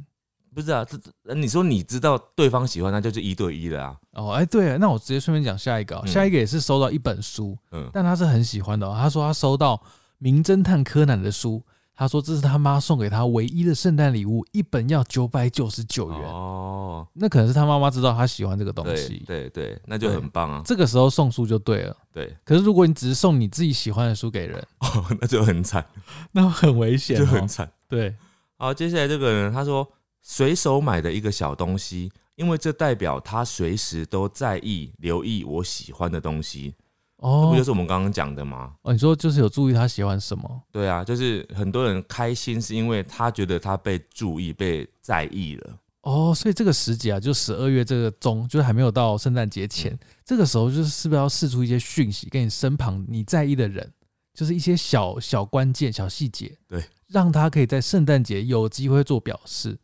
[0.54, 3.94] 不是啊，这这你说你知道对方喜欢，那就是一对一的啊。
[4.12, 8.96] 哦，哎、对，那我直接顺便讲下一个、哦，嗯下一个也是收到一本书，嗯，但他是很喜欢的、哦。
[8.98, 9.76] 他说他收到
[10.16, 11.62] 《名侦探柯南》的书，
[11.96, 16.20] 他说这是他妈送给他唯一的圣诞礼物，一本要九百九十九元。
[16.20, 20.62] 哦，那可能是他妈妈知道他喜欢这个东对西，对对，那就很棒啊。
[20.64, 21.96] 这个时候送书就对了。
[22.12, 25.84] 对，可是如果你只是送你自己喜欢的书给人，哦，那就很惨，
[26.32, 27.70] 那很危险、哦，就很惨。
[27.88, 28.14] 对。
[28.58, 29.86] 好，接下来这个人他说
[30.20, 36.74] 随手买的一个小东西，因为这代表他随时都在意、留意我喜欢的东西，
[37.18, 38.74] 这哦不就是我们刚刚讲的吗？
[38.82, 40.62] 哦，你说就是有注意他喜欢什么？
[40.70, 45.78] 对啊，就是很多人开心是因为他觉得他被注意、被在意了。
[46.02, 53.92] 哦，所以这个时节啊，就十二月这个中，就是还没有到圣诞节前，嗯这个时候就是是不是要试出一些讯息，跟你身旁你在意的人，
[54.32, 59.76] 就是一些小小关键、小细节，对，让他可以在圣诞节有机会做表示。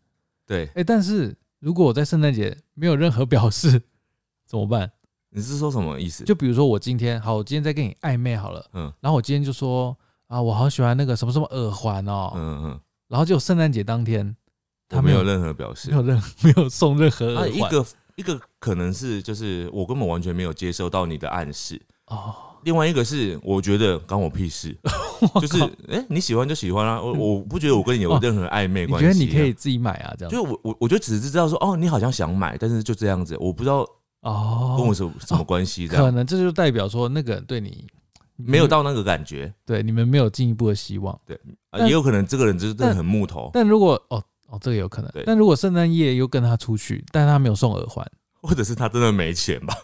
[0.47, 3.83] 对，哎、但是如果我在圣诞节没有任何表示，
[4.47, 4.93] 怎么办？
[5.35, 6.25] 你是说什么意思？
[6.25, 14.37] 就比如说我今天好，我今天在跟你暧昧好了，嗯然后我今天就说啊，我好喜欢那个什么什么耳环哦，嗯嗯，然后就圣诞节当天，
[14.89, 15.97] 他没有任何表示没。
[15.97, 24.77] 有任 没有送任何啊，耳环一个一个可能是就是我根本完全没有接收到你的暗示，哦，另外一个是我觉得关我屁事，
[25.41, 29.13] 就是哎、诶你喜欢就喜欢啊，我我不觉得我跟你有哦任何暧昧你关系、啊。
[29.13, 30.15] 觉得你可以，自己买啊？
[30.19, 33.87] 这样就我我我就只是知道说哦，你好像想买，但是就这样子，我不知道
[34.23, 37.87] 哦，跟我什么什么关系，这可、能这就代表说那个人对你
[38.37, 41.15] 没有到那个感觉对你们没有进一步的希望。
[41.15, 45.23] 啊，但也有可能这个人就是真的很木头，但如果哦哦，这个有可能对。
[45.25, 48.07] 但如果圣诞夜又跟他出去，但他没有送耳环，
[48.41, 49.75] 或者是他真的没钱吧，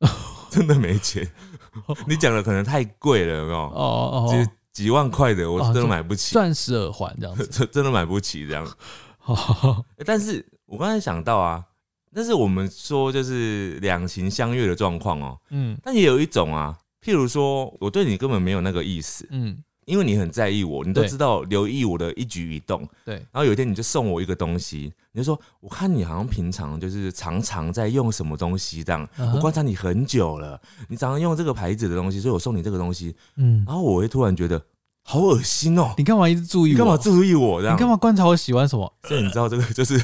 [0.50, 1.28] 真的没钱。
[2.06, 3.58] 你讲的可能太贵了，有没有？
[3.58, 7.46] 哦哦几哦，几万块的，我真的买不起，钻石耳环这样子。
[7.52, 8.64] 真真的买不起这样。
[9.24, 11.64] 哦欸但是我刚才想到啊，
[12.14, 15.76] 但是我们说就是两情相悦的状况哦，嗯。
[15.82, 34.62] 但也有一种啊，譬如说我对你根本没有那个意思，嗯，因为你很在意我，你都知道留意我的一举一动，对，然后有一天你就送我一个东西，你就说我看你好像平常就是常常在用什么东西这样，嗯我观察你很久了，你常常用这个牌子的东西，所以我送你这个东西，嗯，然后我会突然觉得
[35.06, 36.72] 好恶心哦、你干嘛一直注意我？
[36.72, 37.76] 你干嘛注意我这样？
[37.76, 38.90] 你干嘛观察我喜欢什么？
[39.06, 40.02] 所以你知道这个 就是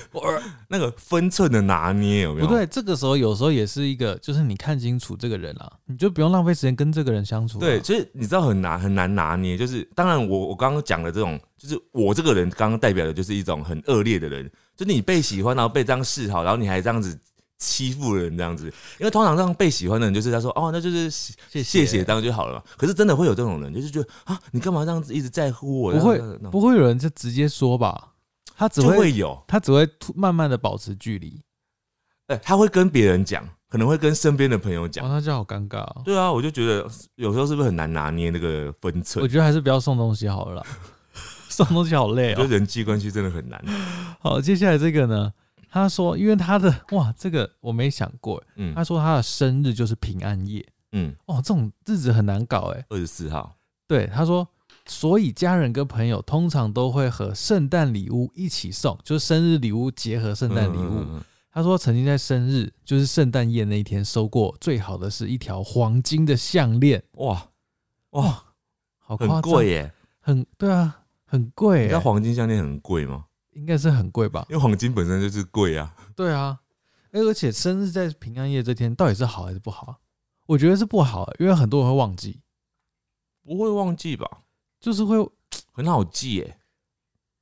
[0.68, 2.46] 那个分寸的拿捏有没有？
[2.46, 7.60] 不对，这个时候有时候也是一个，就是你看清楚这个人啊，你就不用浪费时间跟这个人相处、啊。
[7.60, 9.56] 对，所以你知道很难很难拿捏。
[9.56, 17.18] 就是当然我我刚刚讲的这种，就是我这个人刚刚代表的就是一种很恶劣的人，就是你被喜欢，然后被这样示好，然后你还这样子
[17.60, 18.64] 欺负人这样子。
[18.98, 22.62] 因为通常这样被喜欢的人，就是他说哦，那就是谢谢谢，这样就好了嘛。
[22.76, 25.92] 可是真的会有这种人，就是觉得啊，你干嘛这样子一直在乎我？
[25.92, 26.18] 不会
[26.50, 28.08] 不会有人就直接说吧？
[28.56, 31.40] 他只就会会有，他只会慢慢的保持距离。
[32.26, 35.14] 哎、他会跟别人讲，可能会跟身边的朋友讲哇，。
[35.14, 36.02] 那就好尴尬哦。
[36.04, 39.26] 对啊，我就觉得有时候是不是很难拿捏那个分寸我？
[39.26, 40.66] 觉得还是不要送东西好了啦，
[41.48, 42.56] 送东西好累哦我觉得。
[42.56, 43.60] 人际关系真的很难。
[44.20, 45.32] 好，接下来这个呢？
[45.70, 48.42] 他说，因为他的 哇，这个我没想过。
[48.56, 52.84] 嗯他说他的生日就是平安夜嗯，哦，这种日子很难搞哎。
[52.88, 53.56] 二十四号，
[53.86, 54.46] 对，他说，
[54.86, 60.82] 所以家人跟朋友通常都会和圣诞礼物一起送，就是生日礼物结合圣诞礼物。
[60.82, 67.48] 嗯嗯嗯他说曾经在生日，就是圣诞夜那一天收过最好的是一条黄金的项链，哇
[68.10, 68.44] 哇，
[68.98, 69.92] 好夸张，很贵耶！
[70.20, 73.24] 很对啊，很贵耶你知道，黄金项链很贵吗？
[73.60, 74.46] 应该是很贵吧？
[74.48, 75.94] 因为黄金本身就是贵啊。
[76.16, 76.58] 对啊，
[77.12, 79.96] 哎而且生日在平安夜这天到底是好还是不好啊？
[80.46, 82.40] 我觉得是不好，因为很多人会忘记，
[83.44, 84.26] 不会忘记吧？
[84.80, 85.16] 就是会
[85.72, 86.56] 很好记耶。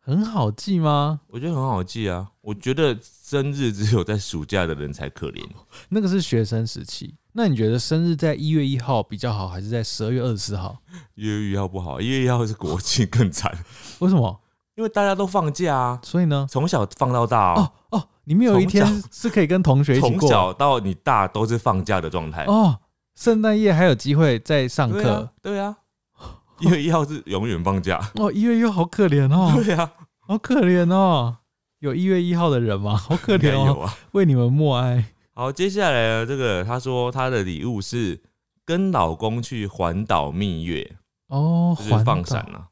[0.00, 1.20] 很好记吗？
[1.28, 2.33] 我觉得很好记啊。
[2.40, 5.46] 我觉得生日只有在暑假的人才可怜。
[5.90, 7.14] 那个是学生时期。
[7.33, 10.83] 那你觉得生日在一月一号比较好，还是在十二月二十四号？
[11.14, 13.52] 一月一号不好，一月一号是国庆更惨，
[14.00, 14.40] 为什么？
[14.79, 16.47] 因为大家都放假啊，所以呢？
[16.49, 22.45] 从小放到大哦哦，哦，你们有一天是可以跟同学一起从过小到你大都是放假的状态。
[22.45, 22.79] 哦。
[23.17, 25.79] 圣诞夜还有机会再上课对啊，
[26.61, 28.01] 一月一号是永远放假。
[28.14, 28.31] 哦。
[28.31, 31.38] 一月一号好可怜哦，对啊，好可怜哦。
[31.81, 32.95] 有一月一号的人吗？
[32.97, 33.93] 好可怜哦，有啊。
[34.12, 35.05] 为你们默哀。
[35.35, 38.21] 好，接下来呢，这个他说他的礼物是
[38.64, 42.69] 跟老公去环岛蜜月，哦，就是环放闪啊，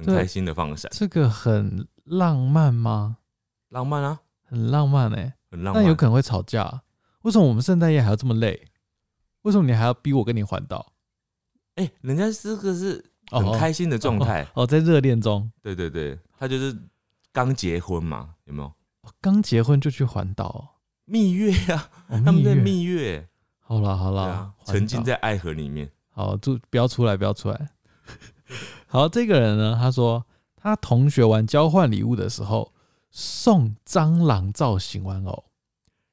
[0.00, 3.18] 很对开心的放闪，这个很浪漫吗？
[3.68, 5.82] 浪漫啊，很浪漫哎、很浪漫。
[5.82, 6.82] 那有可能会吵架。
[7.22, 8.68] 为什么我们圣诞夜还要这么累？
[9.42, 10.92] 为什么你还要逼我跟你环岛？
[11.76, 14.46] 哎、人家这个是哦很开心的状态。
[14.54, 16.76] 哦，在热恋中，对对对，他就是
[17.32, 18.68] 刚结婚嘛，有没有？
[18.68, 18.74] 哦
[19.20, 20.68] 刚结婚就去环岛哦，
[21.04, 25.90] 蜜月啊，哦他们在蜜月，好了好了啊，，沉浸在爱河里面。
[26.08, 27.70] 好，就不要出来，不要出来。
[28.92, 30.26] 好，这个人呢，他说
[30.56, 32.72] 他同学玩交换礼物的时候
[33.12, 35.44] 送蟑螂造型玩偶。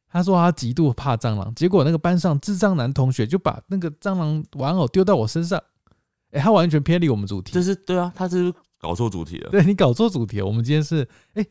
[0.07, 5.59] 他说他极度怕蟑螂，结果那个班上智障男同学就把那个蟑螂玩偶丢到我身上。
[6.29, 7.63] 哎、他完全偏离我们主题这。
[7.63, 9.49] 是对啊，他是搞错主题了。
[9.49, 10.45] 对你搞错主题了。
[10.45, 11.43] 我们今天是哎、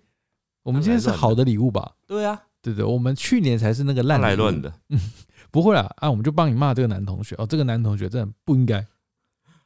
[0.63, 1.95] 我们今天是好的礼物吧？
[2.07, 4.63] 对啊，对对，我们去年才是那个烂来乱。
[4.63, 4.73] 的。
[5.51, 8.87] 不会啦，啊，我们就帮你骂这个男同学哦，这个男同学真的不应该。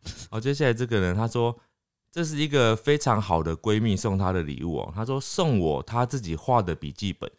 [0.31, 1.57] 好，接下来这个人他说，
[2.13, 4.93] 这是一个非常好的闺蜜送她的礼物哦。
[4.95, 7.31] 她说送我她自己画的笔记本，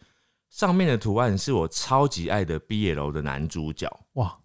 [0.50, 3.88] 上面的图案是我超级爱的 BL 的男主角。
[4.14, 4.36] 哇，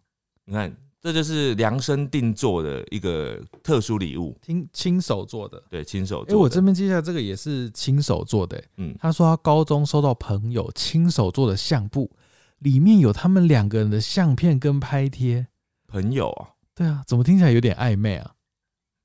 [0.45, 5.63] 你看，这就是量身定做的一个特殊礼物，亲亲手做的。
[5.69, 6.37] 对，亲手做哎、的。
[6.37, 8.69] 我这边接下来这个也是亲手做的、欸。
[8.77, 12.11] 嗯，他说他高中收到朋友亲手做的相簿，
[12.59, 15.47] 里面有他们两个人的相片跟拍贴。
[15.87, 18.31] 朋友啊，对啊，怎么听起来有点暧昧啊？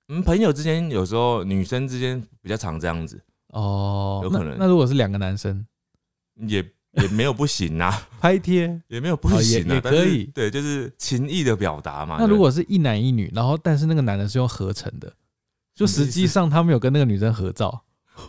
[0.08, 4.56] 嗯，朋友之间有时候女生之间比较常这样子，哦，有可能那。
[4.60, 5.64] 那如果是两个男生
[6.46, 12.16] 也也没有不行啊， 拍贴，也没有不行啊，可以对，就是情意的表达嘛。
[12.18, 15.10] 那如果是一男一女，然后但是那个男的是用合成的，
[15.74, 17.82] 就实际上他们有跟那个女生合照，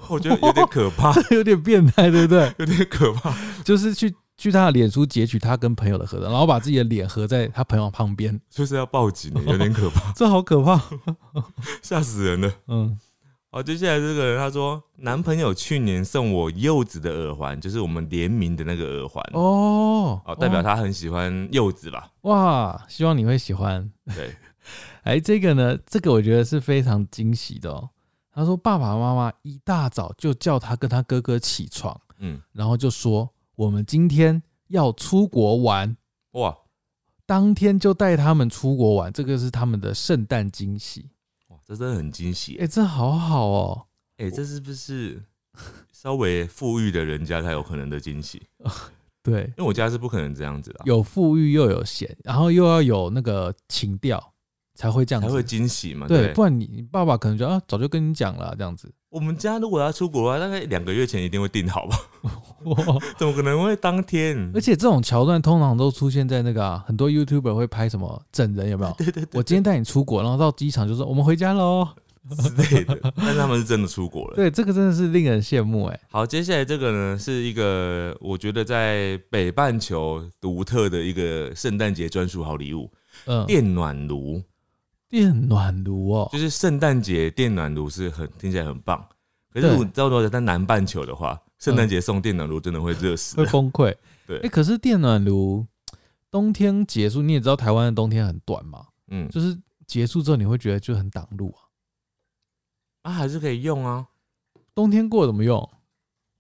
[0.08, 2.54] 我觉得有点可怕， 有点变态，对不对？
[2.60, 3.36] 有点可怕。
[3.66, 10.82] 就是去去他的脸书截取他跟朋友的合照，然后把自己的脸合在他朋友旁边，就是要报警的，有点可怕， 这好可怕。
[11.82, 12.54] 吓死人了。
[12.68, 13.00] 嗯，
[13.50, 22.12] 好，接下来这个人他说，男朋友去年送我柚子的耳环，就是我们联名的那个耳环哦，哦，代表他很喜欢柚子吧？
[22.24, 23.90] 哇，希望你会喜欢。
[24.14, 24.36] 对，
[25.04, 27.90] 哎，这个呢，这个我觉得是非常惊喜的哦。
[28.36, 35.96] 他说爸爸妈妈一大早就叫他跟他哥哥起床，嗯，然后就说我们今天要出国玩，
[36.32, 36.58] 哇
[37.26, 41.10] 当天就带他们出国玩，这个是他们的圣诞惊喜。
[41.48, 42.68] 哇，这真的很惊喜哎、。
[42.68, 43.86] 这好好哦。
[44.18, 45.24] 哎、这是不是
[45.92, 48.42] 稍微富裕的人家才有可能的惊喜？
[49.24, 54.34] 对，因为我家是不可能这样子的啊、有富裕又有闲，然后又要有那个情调，
[54.76, 55.30] 才会这样子。
[55.30, 56.08] 才会惊喜嘛。
[56.08, 58.94] 对，对，不然你你爸爸可能就啊，早就跟你讲了啊这样子。
[59.10, 61.98] 我们家如果要出国的话，大概两个月前一定会订好吧？
[62.66, 64.52] 哇 怎么可能会当天？
[64.54, 68.94] 而且这种桥段通常都出现在那个、啊、很多 YouTuber 会拍什么整人，有没有？
[68.98, 71.88] 对对对我今天带你出国，然后到机场就说我们回家喽。
[72.38, 74.36] 之类的，但是他们是真的出国了。
[74.38, 76.00] 对，这个真的是令人羡慕哎。
[76.10, 82.90] 好，接下来这个呢，是一个我觉得在北半球独特的一个圣诞节专属好礼物
[83.26, 84.42] 嗯，——电暖炉。
[85.10, 89.06] 电暖炉哦就，是圣诞节电暖炉是很听起来很棒，
[89.52, 93.46] 可是对如果你知道说在南半球的话，圣诞节送电暖炉真的会热死会。
[93.46, 93.96] 崩溃。
[94.28, 95.66] 对哎，可是电暖炉
[96.30, 101.60] 冬天结束，你也知道台湾的冬天很短嘛，嗯，就是结束之后你会觉得就很挡路啊。
[103.04, 104.08] 啊还是可以用啊。
[104.76, 105.70] 冬天过怎么用？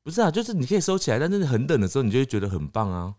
[0.03, 3.15] 不是啊，就是你可以收起来，但是很冷的时候，你就会觉得很棒啊。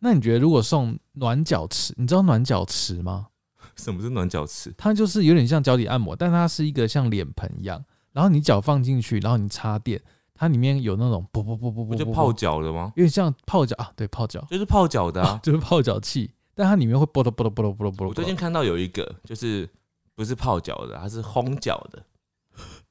[0.00, 3.28] 那你觉得如果送暖脚池，你知道暖脚池吗？
[3.76, 4.72] 什么是暖脚池？
[4.76, 10.00] 它就是有点像脚底按摩，但它是一个像脸盆一样，然后你脚放进去，然后你插电，
[10.40, 12.90] 它里面有那种不不不不不就泡脚的吗？
[12.96, 14.42] 有点像泡脚啊对泡脚。
[14.48, 15.38] 就是泡脚的啊。
[15.44, 19.68] 就是泡脚器但它里面会啵啵啵啵啵啵我最近看到有一个就是
[20.14, 22.02] 不是泡脚的它是烘脚的。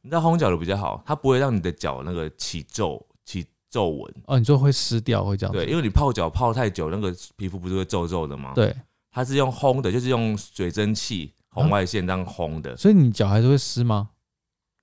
[0.02, 4.14] 你知道烘脚的比较好它不会让你的脚那个起皱起皱纹。
[4.28, 8.52] 哦你就会湿掉会这样对因为你泡脚泡太久那个皮肤不是会皱皱的吗？
[8.54, 8.76] 对。
[9.12, 12.78] 它是用烘的就是用水蒸气红外线这样烘的。
[12.78, 14.12] 所以你脚还是会湿吗？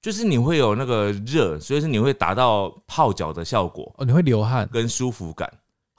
[0.07, 5.53] 就是你会有那个热，所以是你会达到泡脚的效果哦，你会流汗，跟舒服感，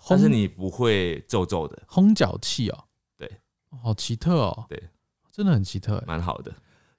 [0.07, 2.85] 但是你不会皱皱的，烘脚器哦，
[3.17, 3.29] 对
[3.69, 4.81] 哦，好奇特哦，对，
[5.29, 6.03] 真的很奇特欸。
[6.07, 6.53] 蛮好的。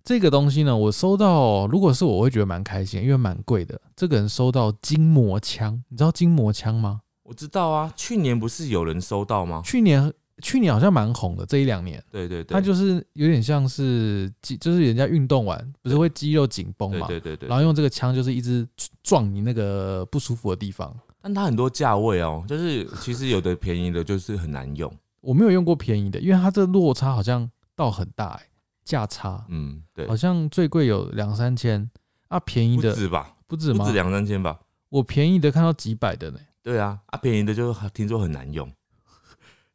[0.05, 3.81] 这个东西呢，我收到，如果是，我会觉得蛮开心，因为蛮贵的。
[3.97, 7.01] 这个人收到筋膜枪，你知道筋膜枪吗？
[7.23, 9.63] 我知道啊，去年不是有人收到吗？
[9.65, 10.13] 去年
[10.43, 18.67] 去年好像蛮红的，这一两年，对对对，它就是有点像是肌，就是人家运动完不是会肌肉紧绷嘛，对对对对然，后用这个枪就是一直
[19.03, 20.95] 撞你那个不舒服的地方。
[21.21, 24.91] 但它很多价位哦，就是其实有的便宜的，就是很难用。
[25.21, 28.43] 我没有用过便宜的，因为它这个落差好像倒很大、欸，
[28.85, 31.91] 价差嗯，对，好像最贵有两三千
[32.29, 33.95] 啊，便宜的不的止吧，不止吗不止？
[33.95, 34.61] 两三千吧。
[34.91, 38.71] 我便宜的看到几百的呢，对啊，啊，便宜的就听说很难用。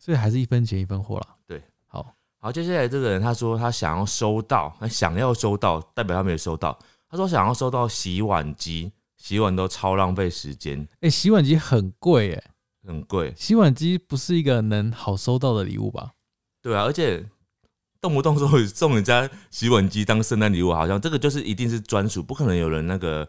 [0.03, 1.27] 所以还是一分钱一分货啦。
[1.47, 6.77] 对，好，好，接下来这个人他说他想要收到，他想要收到，代表他没有收到。
[7.09, 12.43] 他说想要收到洗碗机，洗碗都超浪费时间，哎、洗碗机很贵哎、
[12.85, 13.33] 很贵。
[13.37, 16.11] 洗碗机不是一个能好收到的礼物吧？
[16.61, 17.25] 对啊，而且
[18.01, 23.25] 动不动说送人家洗碗机当圣诞礼物，好像这个就是一定是专属，不可能有人那个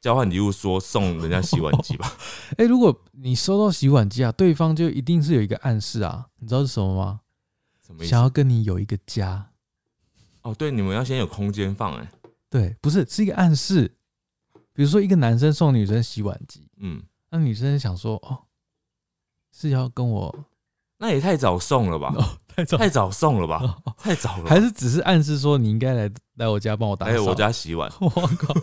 [0.00, 2.12] 交换礼物说送人家洗碗机吧？
[2.58, 7.20] 哎、如果你收到洗碗机啊，对方就一定是有一个暗示啊，你知道是什么吗？
[7.84, 8.22] 什么意思想？
[8.22, 9.50] 要跟你有一个家，
[10.42, 12.10] 哦，对，你们要先有空间放哎、
[12.50, 13.94] 对，不是是一个暗示。
[14.72, 18.44] 比如说一个男生送女生洗碗机，嗯，那女生想说哦，
[19.50, 20.32] 是要跟我
[20.98, 22.14] 那也太早送了吧？
[22.16, 23.60] 哦太早太早送了吧？
[23.84, 27.10] 哦太早了吧，还是只是暗示说你应该来来我家帮我打扫？
[27.10, 28.54] 还有我家洗碗， 我靠！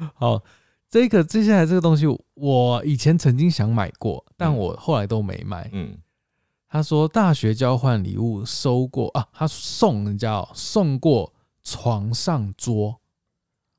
[0.16, 0.42] 好，
[0.88, 5.68] 这个接下来这个东西，我以前曾经想买过，但嗯我后来都没买。
[5.72, 5.96] 嗯，
[6.68, 11.32] 他说大学交换礼物收过啊，他送人家、哦、送过
[11.62, 13.00] 床上桌，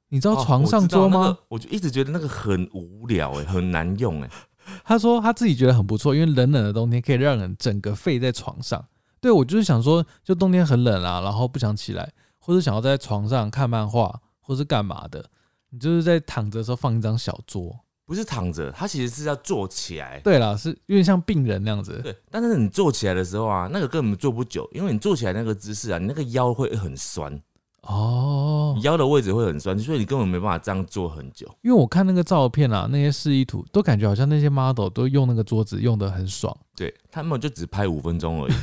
[0.10, 1.20] 你知道哦床上桌吗？
[1.20, 4.30] 我那个我就一直觉得那个很无聊哎、很难用哎、
[4.86, 8.86] 他说他自己觉得很不错，因为冷冷的冬天可以让人整个废在床上。
[9.20, 15.30] 对我就是想说，就冬天很冷啊，然后不想起来，或者想要在床上看漫画，或是干嘛的，
[15.72, 17.76] 你就是在躺着的时候放一张小桌。
[18.04, 20.20] 不是躺着，它其实是要坐起来。
[20.20, 21.98] 对啦，是有点像病人那样子。
[22.04, 27.42] 对，但是你坐起来的时候啊，那个根本坐不久，因为你坐起来那个姿势啊，你那个腰会很酸，
[27.84, 31.48] 哦你，腰的位置会很酸，所以你根本没办法这样坐很久。
[31.62, 38.54] 因为我看那个照片啊，那些示意图都感觉好像那些 model 都用那个桌子用的很爽，对他们就只拍五分钟而已。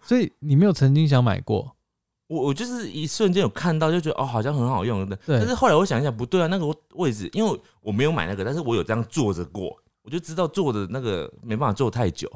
[0.00, 1.76] 所以你没有曾经想买过？
[2.26, 5.14] 我我就是一瞬间有看到，就觉得哦，好像很好用的。
[5.26, 12.30] 对但是后来我想一想，不对啊，那个位置，因为我没有买那个，但是我有这样坐着过，我就知道坐的那个没办法坐太久。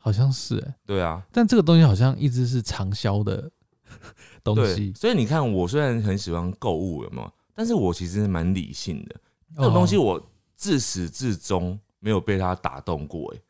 [0.00, 3.50] 好像是、欸，对啊，但这个东西好像一直是畅销的
[4.42, 4.92] 东对西，。
[4.94, 7.30] 所以你看，我虽然很喜欢购物，有没有？
[7.54, 9.16] 但是我其实蛮理性的，
[9.54, 13.34] 那种东西哦，我自始至终没有被它打动过。
[13.34, 13.40] 哎，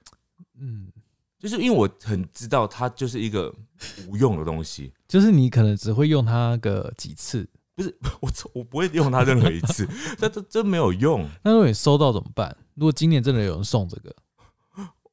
[0.60, 0.88] 嗯，
[1.38, 3.54] 就是因为我很知道它就是一个
[4.08, 11.28] 无用的东西， 就是你可能只会用它个几次，不是 我我不会用它任何一次， 这这真没有用。
[11.42, 12.56] 那如果你收到怎么办？
[12.74, 14.14] 如果今年真的有人送这个，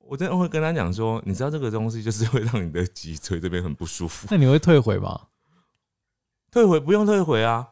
[0.07, 5.19] 我真的会跟他讲说，你知道这个东西就是会让你的脊椎这边很不舒服，那你会退回吗？
[6.51, 7.67] 退回不用退回啊，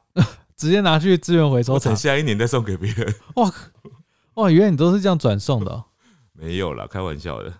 [0.56, 3.16] 直接拿去资源回收等下一年再送给别人。
[3.36, 3.51] 哇
[4.36, 5.86] 哇，原来你都是这样转送的哦、
[6.34, 7.54] 没有啦，开玩笑的。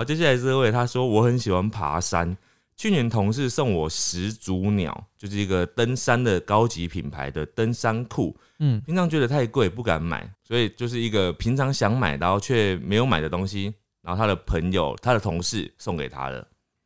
[0.00, 2.34] 好，接下来这位他说我很喜欢爬山，
[2.74, 16.40] 去年同事送我始祖鸟，就是一个登山的高级品牌的登山裤，嗯，平常觉得太贵不敢买，所以就是一个平常想买然后却没有买的东西，然后他的朋友、他的同事送给他的，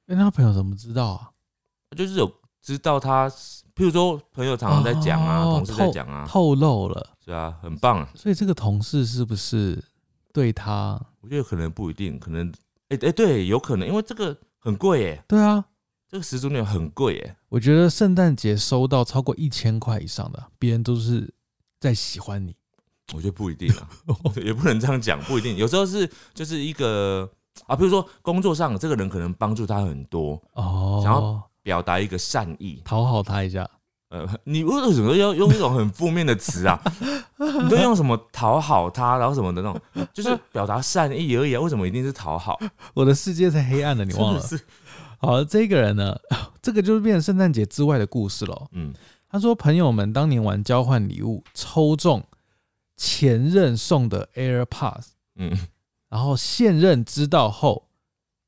[0.09, 1.31] 哎、那他朋友怎么知道啊？
[1.97, 2.29] 就是有
[2.61, 8.09] 知道他，譬如说朋友常常在讲啊，哦同事在讲啊，透露了，是啊，很棒啊。
[8.17, 9.81] 所以这个同事是不是
[10.33, 11.01] 对他？
[11.21, 12.53] 我觉得可能不一定，可能
[12.89, 15.65] 哎哎、对，有可能，因为这个很贵耶，对啊，
[16.09, 17.37] 这个始祖鸟很贵耶。
[17.49, 21.33] 我觉得圣诞节收到超过一千块以上的，别人都是
[21.81, 22.55] 在喜欢你。
[23.13, 23.89] 我觉得不一定啊，
[24.43, 25.57] 也不能这样讲，不一定。
[25.57, 27.31] 有时候是就是一个
[27.67, 32.81] 啊，比如说工作上这个人可能帮助他很多，哦，想要表达一个善意。
[32.85, 33.69] 讨好他一下。
[34.15, 36.81] 呃，你为什么要用一种很负面的词啊？
[37.37, 41.61] 你都用什么讨好他，然后什么的那种，就是表达善意而已啊。
[41.61, 42.57] 为什么一定是讨好？
[42.95, 44.41] 我的世界太黑暗了，你忘了
[45.19, 46.17] 好，这个人呢，
[46.63, 48.69] 这个就是变成圣诞节之外的故事了。
[48.71, 48.95] 嗯，
[49.29, 52.23] 他说，朋友们当年玩交换礼物，抽中
[52.97, 55.59] 前任送的 AirPods，嗯，
[56.09, 57.89] 然后现任知道后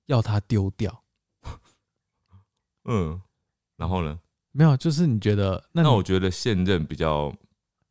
[0.07, 1.03] 要他丢掉，
[2.85, 3.21] 嗯，
[3.77, 4.21] 然后呢？
[4.57, 7.33] 没有，就是你觉得那你那我觉得现任比较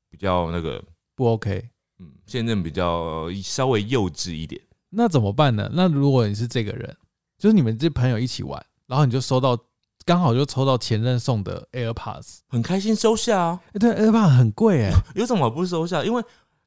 [0.10, 0.84] 比较那个，
[1.16, 4.60] 不 OK，嗯，现任比较稍微幼稚一点。
[4.90, 5.70] 那怎么办呢？
[5.74, 6.96] 那如果你是这个人，
[7.38, 9.58] 就是你们这朋友一起玩，然后你就收到
[10.06, 16.04] 刚好就抽到前任送的 AirPods，很开心收下啊，哎、对，AirPods 很贵哎、 有什么不收下？
[16.04, 16.24] 因为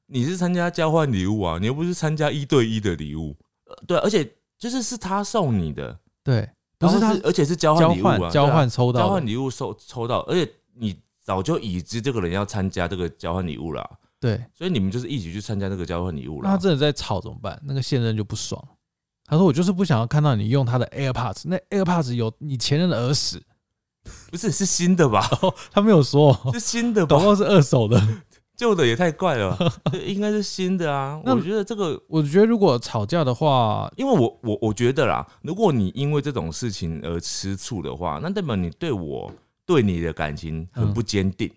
[0.06, 3.36] 你是参加交换礼物啊，你又不是参加一对一的礼物。
[3.66, 4.24] 呃对啊，而且
[4.58, 6.48] 就是是他送你的，对，
[6.78, 13.84] 不是他而且是交交换礼物啊，换交换抽到交换礼物收抽到，而且你早就已知这个人要参加这个交换礼物啦，
[14.20, 16.50] 对，所以你们就是一起去参加这个交换礼物啦。
[16.50, 17.60] 那他真的在吵怎么办？
[17.64, 18.62] 那个现任就不爽，
[19.24, 23.42] 他说我就是不想要看到你用他的 AirPods，那 AirPods 有你前任的耳屎，
[24.30, 25.28] 不是是新的吧？
[25.72, 27.22] 他没有说哦，是新的吧搞？
[27.22, 28.00] 不好是二手的。
[28.58, 31.22] 旧的也太怪了吧， 对应该是新的啊。
[31.24, 39.32] 那我觉得这个，我觉得如果吵架的话，因为我我我觉得啦，如果你因为这种事情而吃醋的话，那代表你对我
[39.64, 41.48] 对你的感情很不坚定，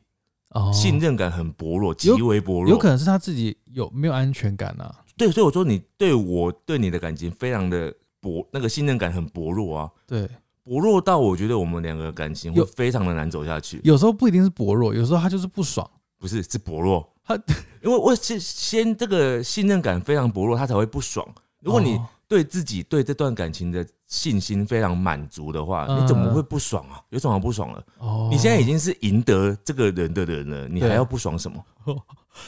[0.49, 2.69] 哦，信任感很薄弱，极为薄弱。
[2.69, 4.93] 有可能是他自己有没有安全感啊？
[5.17, 10.29] 对，所以我说你对我对你的感情非常的薄，那个信任感很薄弱啊，对，
[10.63, 13.81] 薄弱到我觉得我们两个感情会非常的难走下去。
[13.83, 15.89] 有时候不一定是薄弱，有时候他就是不爽。
[16.21, 17.33] 不是是薄弱，他
[17.81, 21.27] 因为我先先这个信任感非常薄弱，他才会不爽。
[21.61, 27.01] 如果你哦对自己对这段感情的信心非常满足的话，嗯你怎么会不爽啊？
[27.09, 27.83] 有什么好不爽了？
[27.97, 31.65] 哦，你现在已经是赢得这个人的人了，你还要不爽什么？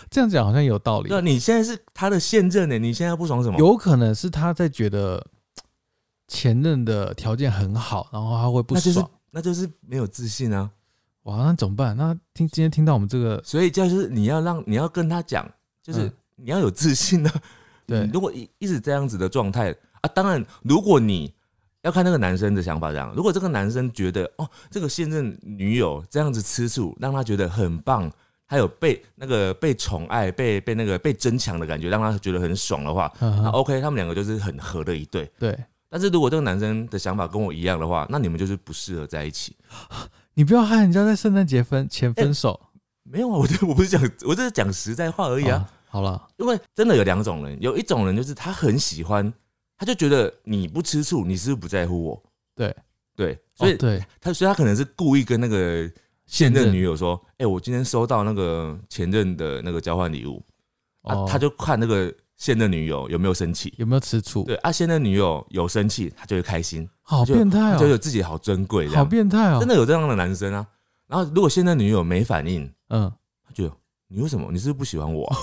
[0.09, 3.57] 这样讲好像有道理对啊，，你现在是他的现任呢，你现在不爽什么？
[3.57, 5.25] 有可能是他在觉得
[6.27, 9.09] 前任的条件很好，然后他会不那就是爽。
[9.31, 10.69] 那就是没有自信啊。
[11.23, 11.95] 哇，那怎么办？
[11.95, 15.49] 那听今天听到我们这个，所以就是你要让你要跟他讲，
[15.81, 17.33] 就是嗯你要有自信啊。
[17.87, 21.33] 对你如果一一直这样子的状态啊，当然，如果你
[21.81, 28.09] 要看那个男生的想法这样，如果这个男生觉得哦，这个现任女友这样子吃醋，让他觉得很棒，
[28.45, 33.11] 还有被那个被宠爱、被被那个被争抢的感觉，让他觉得很爽的话
[33.51, 35.29] ，OK，他们两个就是很合的一对。
[35.37, 35.57] 对
[35.89, 39.55] 但是如果这个男生的想法跟我一样的话，那你们就是不适合在一起。
[40.33, 42.59] 你不要害人家在圣诞节分前分手。
[43.03, 45.57] 没有啊，我这我不是讲，我这是讲实在话而已啊。
[45.57, 49.31] 啊好了，因为真的有两种人，有一种人就是他很喜欢，
[49.77, 52.23] 他就觉得你不吃醋，你是不是不在乎我？
[52.55, 52.75] 对。
[53.15, 54.03] 对，所以哦对。
[54.19, 55.87] 他所以他可能是故意跟那个
[56.25, 56.73] 现任。
[56.73, 60.43] 女友说：“哎、我今天收到那个前任的那个交换礼物。
[61.03, 62.11] 啊哦，他就看那个
[62.43, 63.73] 现任女友有没有生气。
[63.77, 64.43] 有没有吃醋？
[64.43, 70.67] 对啊，现任女友有生气，他就会开心，好就变态哦，就有自己好尊贵，好样变态哦，真的有这样的男生啊。
[71.07, 73.09] 然后如果现任女友没反应，嗯，
[73.47, 73.71] 他就
[74.09, 74.49] 你为什么？
[74.51, 75.37] 你是不是不喜欢我、啊？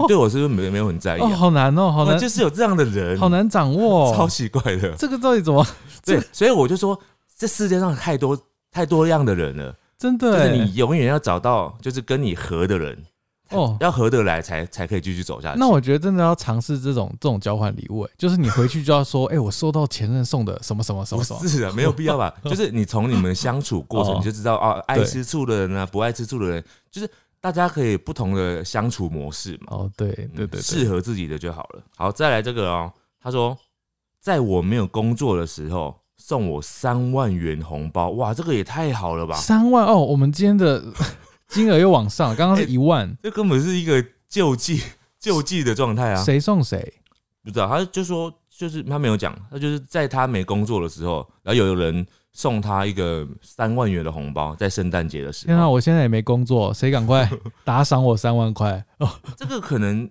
[0.00, 1.36] 你 对我是不是没没有很在意哦，啊？
[1.36, 4.92] 好难哦，好难，就是有这样的人，好难掌握超哦，奇怪的。
[4.96, 5.62] 这个到底怎么？
[6.02, 6.98] 对，所以我就说，
[7.36, 8.38] 这世界上太多
[8.70, 12.96] 太多样的人了，真的欸就是你永远要找到就是跟你合的人，
[13.50, 13.76] 哦。
[13.80, 15.58] 要合得来才才可以继续走下去。
[15.58, 22.34] 那我觉得真的要尝试这种这种交换礼物，哎，就是你回去就要说，哎，我收到前任送的什么什么什么什么，是啊，没有必要吧？
[22.44, 29.66] 就是你从你们相处过程哦你就知道啊，爱吃醋的人啊，不爱吃醋的人，就是大家可以不同的相处模式嘛。
[29.70, 31.82] 哦，对对对对，适合自己的就好了。
[31.96, 32.92] 好，再来这个哦，
[33.22, 33.56] 他说，
[34.20, 39.36] 在我没有工作的时候送我三万元红包，哇，这个也太好了吧！
[39.36, 40.82] 三万哦，我们今天的
[41.48, 44.82] 金额又往上，刚刚是哎一万，这根本是一个救济
[45.18, 46.22] 救济的状态啊！
[46.22, 46.94] 谁送谁？
[47.42, 57.28] 不知道，他就说，就是他没有讲，他就是在他没工作的时候，然后有人送他一个三万元的红包，在圣诞节的时候天啊，我现在也没工作，谁赶快
[57.64, 58.84] 打赏我三万块？
[58.98, 60.08] 哦，这个可能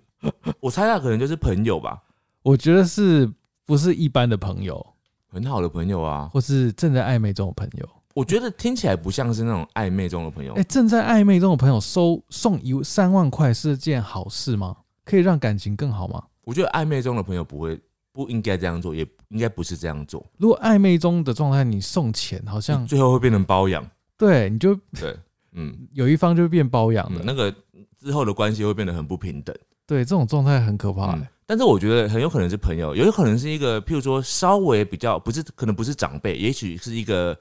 [0.60, 2.02] 我猜他可能就是朋友吧，
[2.42, 3.32] 我觉得是
[3.66, 4.84] 不是一般的朋友，
[5.32, 6.28] 很好的朋友啊。
[6.34, 7.88] 或是正在暧昧中的朋友？
[8.18, 14.76] 我觉得听起来不像是那种暧昧中的朋友哎、，正在暧昧中的朋友收送一三万块是件好事吗？
[15.06, 16.24] 可以让感情更好吗？
[16.44, 17.80] 我觉得暧昧中的朋友不会
[18.12, 23.88] 不应该这样做，也应该不是这样做，如果暧昧中的状态，你送钱，好像最后会变成包养。
[24.18, 25.16] 对你就对，
[25.52, 27.54] 嗯，有一方就会变包养的，嗯那个
[28.00, 29.56] 之后的关系会变得很不平等。
[29.86, 31.16] 对这种状态很可怕。
[31.46, 37.38] 但是我觉得很有可能是朋友，有可能是一个，譬如说稍微比较不是，可能不是长辈，也许是一个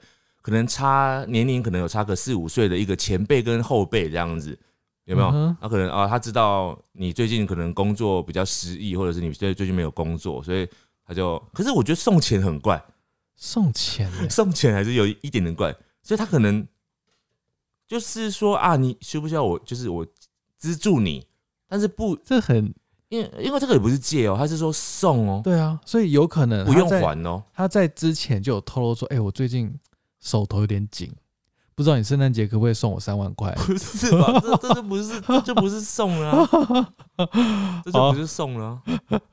[0.47, 4.57] 可能差年龄可能有差个四五岁的一个前辈跟后辈这样子，
[5.03, 5.27] 有没有？
[5.27, 10.65] 嗯哼那可能啊，他知道你最近可能工作比较失意，或者是你最最近没有工作，所以
[11.05, 12.81] 他就，可是我觉得送钱很怪，
[13.35, 16.65] 送钱、欸， 送钱还是有一点点怪，所以他可能
[17.85, 20.07] 就是说啊，你需不需要我，就是我
[20.57, 21.27] 资助你，
[21.67, 22.73] 但是不，这很
[23.09, 27.43] 因为因为这个也不是借哦，他是说送哦，对啊，所以有可能不用还哦。
[27.53, 29.77] 他在之前就有透露说，哎、我最近
[30.19, 31.11] 手头有点紧，
[31.75, 33.53] 不知道你圣诞节可不可以送我三万块？
[33.55, 34.39] 不是吧？
[34.41, 36.93] 这这就不是，这就不是送了、啊，
[37.85, 38.81] 这就不是送了啊、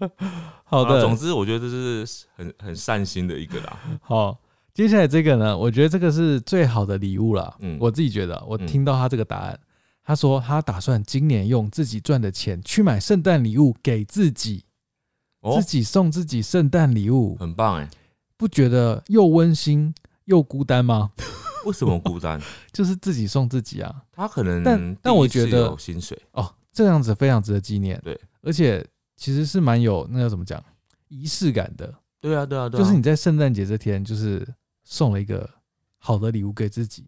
[0.65, 3.79] 好的，啊总之我觉得这是很很善心的一个啦。
[4.03, 4.39] 好，
[4.75, 7.57] 接下来这个呢，我觉得这个是最好的礼物了。
[7.61, 9.59] 嗯我自己觉得，我嗯听到他这个答案，
[10.05, 14.65] 他说他打算今年用自己赚的钱去买圣诞礼物给自己，
[15.41, 17.89] 哦自，己送自己圣诞礼物，很棒哎！
[18.37, 21.13] 不觉得又温馨又孤单吗？
[21.65, 22.41] 为什么孤单？
[22.73, 24.03] 就是自己送自己啊。
[24.13, 28.01] 他可能但但我觉得有薪水，哦，这样子非常值得纪念。
[28.05, 30.63] 对，而且其实是蛮有那要怎么讲
[31.09, 34.47] 仪式感的，对啊，对啊，对啊，就是你在圣诞节这天，就是
[34.83, 35.49] 送了一个
[35.99, 37.07] 好的礼物给自己。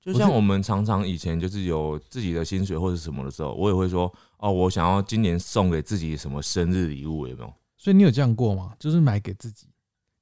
[0.00, 7.52] 就像我们常常以前就是有自己的薪水或者什么的时候，我也会说哦，我想要今年送给自己什么生日礼物，有没有？
[7.76, 8.74] 所以你有这样过吗？
[8.78, 9.67] 就是买给自己，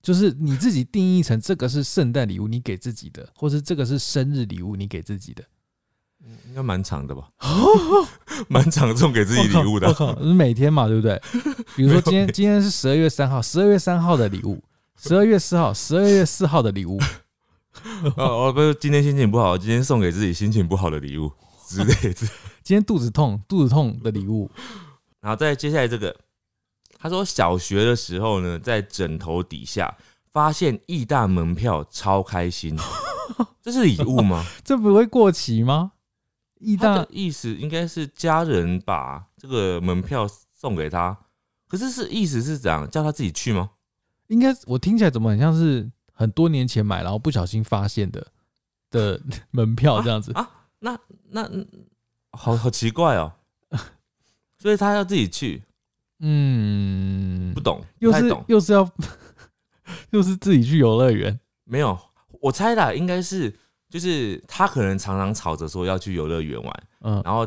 [0.07, 5.43] 就是你自己定义成这个是圣诞礼物，你给自己的，或是这个是生日礼物，你给自己的。
[6.47, 7.29] 应该蛮长的吧？
[8.47, 9.93] 蛮长送给自己礼物的我。
[9.93, 11.21] 靠，是每天嘛，对不对？
[11.75, 14.63] 比如说今天今天是十二月三号，十二月三号的礼物，
[14.97, 17.01] 十二月四号，十二月四号的礼物。
[18.17, 21.33] 哦哦，不是，今天心情不好，今天送给自己心情不好的礼物
[21.67, 22.29] 之类的。
[22.63, 24.49] 今天肚子痛，肚子痛的礼物。
[25.21, 26.17] 然后再接下来这个，
[26.99, 29.97] 他说小学的时候呢，在枕头底下
[30.33, 32.77] 发现义大门票，超开心。
[33.63, 34.45] 这是礼物吗？
[34.65, 35.93] 这不会过期吗？
[36.59, 41.17] 义大意思应该是家人把这个门票送给他，
[41.69, 42.89] 可是是意思是怎样？
[42.89, 43.71] 叫他自己去吗？
[44.29, 48.27] 应该我听起来怎么很像是很多年前买，然后不小心发现的
[48.91, 49.21] 的
[49.53, 50.33] 门票这样子。
[50.33, 50.99] 啊那
[51.31, 51.49] 那
[52.33, 53.33] 好好奇怪哦。
[54.59, 55.63] 所以他要自己去，
[56.21, 58.45] 嗯不，懂，不又是太懂。
[58.49, 58.89] 又是要
[60.11, 61.39] 又是自己去游乐园。
[61.65, 61.99] 没有，
[62.41, 63.55] 我猜啦，应该是
[63.91, 67.47] 就是他可能常常吵着说要去游乐园玩，嗯，然后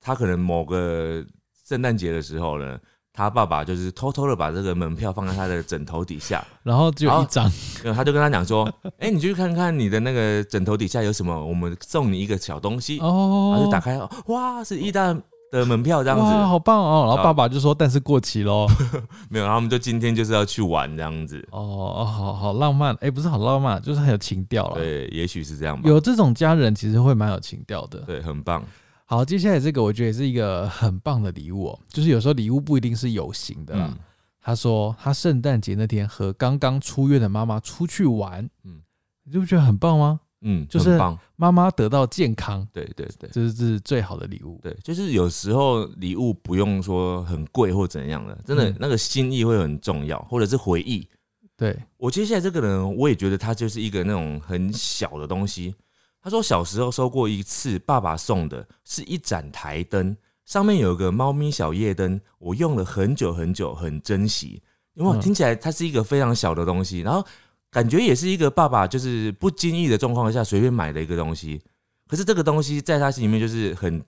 [0.00, 1.24] 他可能某个
[1.68, 2.78] 圣诞节的时候呢，
[3.12, 7.44] 他爸爸就是偷偷的把这个门票放在他的枕头底下， 然后只有一张。
[7.84, 12.96] 然后他就跟他讲说：“哎、你去看看你的那个枕头底下有什么，我们送你一个小东西。
[12.96, 15.16] 然哦，后就打开，哇，是意大
[15.50, 16.36] 的门票这样哇，子。
[16.46, 17.06] 好棒哦！
[17.08, 18.66] 然后爸爸就说：“但是过期喽。
[19.28, 21.46] 没有，然后我们就今天就是要去玩这样子”。
[21.50, 21.60] 哦
[21.98, 24.76] 哦，好好浪漫，哎，不是好浪漫，就是很有情调了。
[24.76, 25.88] 对，也许是这样吧。
[25.88, 28.00] 有这种家人，其实会蛮有情调的。
[28.00, 28.62] 对，很棒。
[29.04, 33.86] 好，接下来这个我觉得也是一个很棒的礼物哦，就是有时候礼物不一定是有形的啦。
[33.90, 33.98] 嗯
[34.42, 38.80] 他说他圣诞节那天和刚刚出院的妈妈出去玩，嗯嗯，
[39.24, 40.18] 你就不觉得很棒吗？
[40.42, 40.98] 嗯，就是。
[41.36, 43.30] 妈妈得到健康，对对对。
[43.32, 44.60] 这是最好的礼物。
[44.62, 51.08] 对，就是有时候礼物不用说很贵或怎样的，真的嗯那个心意会很重要，或者是回忆。
[51.56, 55.74] 对，我接下来这个人，我也觉得他就是一个那种很小的东西。
[56.22, 60.14] 他说小时候收过一次爸爸送的，是一盏台灯，
[60.44, 64.62] 上面有个猫咪小夜灯，我用了很久很久，很珍惜。
[64.92, 67.26] 有没有嗯听起来它是一个非常小的东西，然后
[67.70, 71.60] 感觉也是一个爸爸就是不经意的状况下随便买的一个东西。
[72.08, 74.02] 可是这个东西在他心里面就是很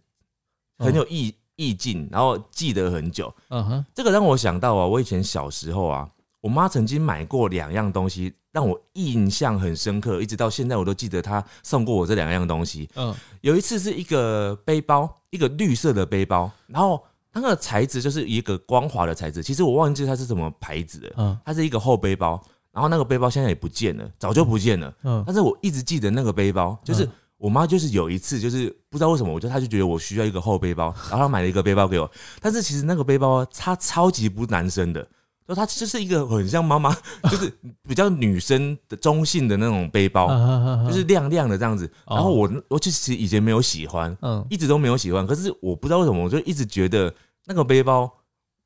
[0.79, 3.33] 很有意意境，然后记得很久。
[3.49, 6.09] 嗯哼，这个让我想到啊，我以前小时候啊，
[6.41, 12.89] 我妈曾经买过两样东西，让我印象很深刻，一直到现在我都记得她送过我这两样东西。
[12.97, 17.01] 嗯有一次是一个背包，一个绿色的背包，然后
[17.33, 22.43] 那个材质就是一个光滑的材质，其实我忘记它是什么牌子的，嗯它是一个厚背包，
[22.73, 24.93] 然后那个背包现在也不见了，早就不见了。
[25.05, 32.11] 嗯但是我一直记得那个背包，就是嗯我妈就是有一次就是不知道为什么，我觉得她就觉得我需要一个厚背包，然后她买了一个背包给我。
[32.41, 35.07] 但是其实那个背包它超级不男生的，
[35.47, 36.97] 就它就是一个很像妈妈，
[37.29, 37.53] 就是
[37.89, 41.85] 比较女生的中性的那种背包，嗯就是亮亮的这样子。
[42.07, 47.13] 哦然后我我其实以前没有喜欢，嗯一直都没有喜欢，可是我不知道为什么，我就一直觉得
[47.47, 48.09] 那个背包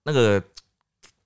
[0.05, 0.43] 那个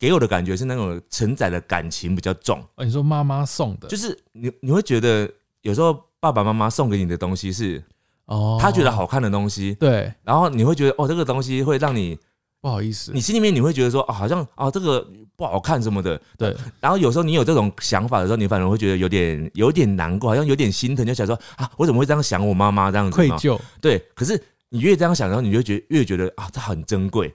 [0.00, 2.58] 给我的感觉是那种承载的感情比较重。
[2.76, 5.30] 哦，你说妈妈送的，就是你你会觉得
[5.60, 7.82] 有时候爸爸妈妈送给你的东西是
[8.24, 12.18] 哦，他觉得好看的东西，对，然后你会觉得哦这个东西会让你
[12.62, 27.34] 不好意思，你心里面你会觉得说哦好像啊这个不好看什么的，对，然后有时候你有这种想法的时候，你反而会觉得有点有点难过，好像有点心疼，就想说啊我怎么会这样想我妈妈这样子愧疚，对，可是你越这样想，然后你就觉得越觉得啊这很珍贵，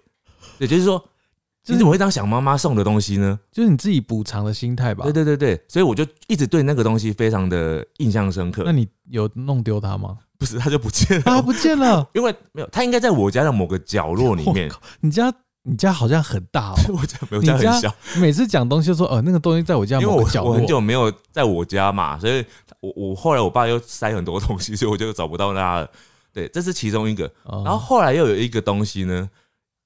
[0.57, 0.99] 也，就是说。
[1.65, 3.39] 就是你怎么会这样想妈妈送的东西呢？
[3.51, 5.03] 就是你自己补偿的心态吧。
[5.03, 8.71] 对对对对，所以我就一直对那个东西非常的印象深刻那。
[8.71, 10.17] 你有弄丢它吗？
[10.37, 11.31] 不是，它就不见了。
[11.31, 12.07] 啊，不见了！
[12.13, 14.69] 因为没有，它应该在我家的某个角落里面。
[14.99, 20.51] 你家你家好像很大哦， 我家没有你家家很小，每次讲东西就说，呃，那个东西在我家因为我某个角落。
[20.51, 22.45] 我很久没有在我家嘛，所以
[22.81, 25.89] 我我后来我爸又塞很多东西，所以我就找不到它了。
[26.31, 27.25] 对，这是其中一个。
[27.43, 29.29] 哦然后后来又有一个东西呢，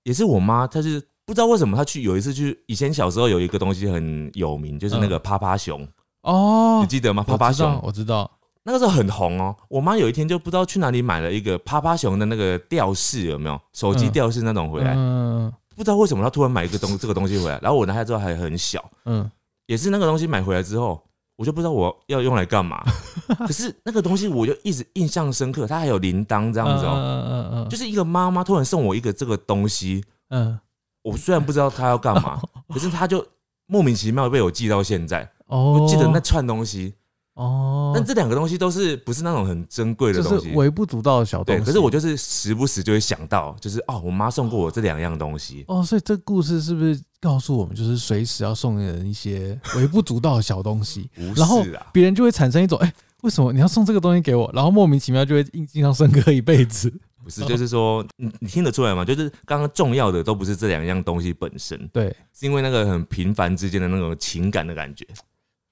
[0.04, 5.88] 也是我妈，她就是不知道为什么他去有一次去，以前小时候有一个东西很有名，就是那个趴趴熊，
[6.24, 7.22] 哦你，记得吗？
[7.22, 7.80] 趴趴熊？
[7.84, 8.28] 我知道，
[8.64, 9.56] 那个时候很红哦。
[9.70, 13.62] 我妈有一天就不知道去哪里买了一个趴趴熊的那个吊饰，有没有？
[13.74, 15.54] 手机嗯吊饰那种回来，嗯。
[15.76, 19.30] 不知道为什么她突然买一个东这个东西回来，然后我拿下之后还很小，嗯，
[19.68, 21.00] 也是那个东西买回来之后，
[21.38, 22.84] 我就不知道我要用来干嘛。
[23.48, 30.60] 可是那个东西我就一直印象深刻，它还有铃铛这样子哦、嗯嗯嗯，就是是一个妈妈突然送我一个这个东西，嗯
[31.02, 33.26] 我虽然不知道他要干嘛，可是他就
[33.68, 35.30] 莫名其妙被我记到现在。
[35.48, 36.94] 哦，我记得那串东西，
[37.34, 40.52] 哦，但这两个东西都是不是那种很珍贵的就是东西。
[40.52, 41.66] 微不足道的小东对，西。
[41.66, 45.66] 可是我就是时不时就会想到，就是哦，我妈送过我这两样东西。
[45.68, 54.52] 哦，所以这故事是不是告诉我们，就是随时要送人一些微不足道的小东西， 不然后别人就会产生一种，哎、为什么你要送这个东西给我？
[54.54, 56.94] 然后莫名其妙就会印印象深刻一辈子。
[57.30, 59.06] 不是，就是说，你你听得出来吗？
[59.06, 65.06] 就是刚刚重要的都不是这两样东西本身，对是因为那个很平凡之间的那种情感的感觉。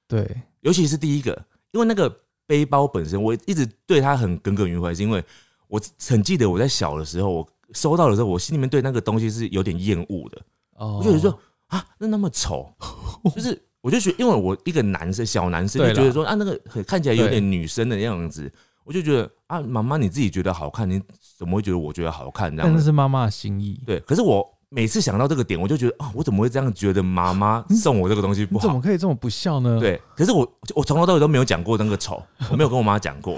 [0.08, 0.30] 对，
[0.62, 1.32] 尤其是第一个，
[1.72, 2.10] 因为那个
[2.46, 5.24] 背包本身，我一直对它很耿耿于怀，是因为
[5.68, 10.42] 我很记得我在小的时候，我收到的时候，我心里面对那个东西是有点厌恶的。
[10.76, 12.72] 哦，我就觉得说啊，那那么丑，
[13.36, 18.50] 就是我就觉得，因为我一个男生，小男生就觉得说啊，那个很看起来有点女生的样子，
[18.88, 21.02] 我就觉得啊，妈妈你自己觉得好看，你
[21.38, 22.74] 怎么会觉得我觉得好看这样子？
[22.74, 28.80] 但那是妈妈的心意，对，可是我每次想到这个点，我就觉得啊，我怎么会这样觉得妈妈送我这个东西不好怎么？
[28.80, 33.38] 可以这么不孝呢？，对，可是我我从头到尾都没有讲过那个丑， 我没有跟我妈讲过，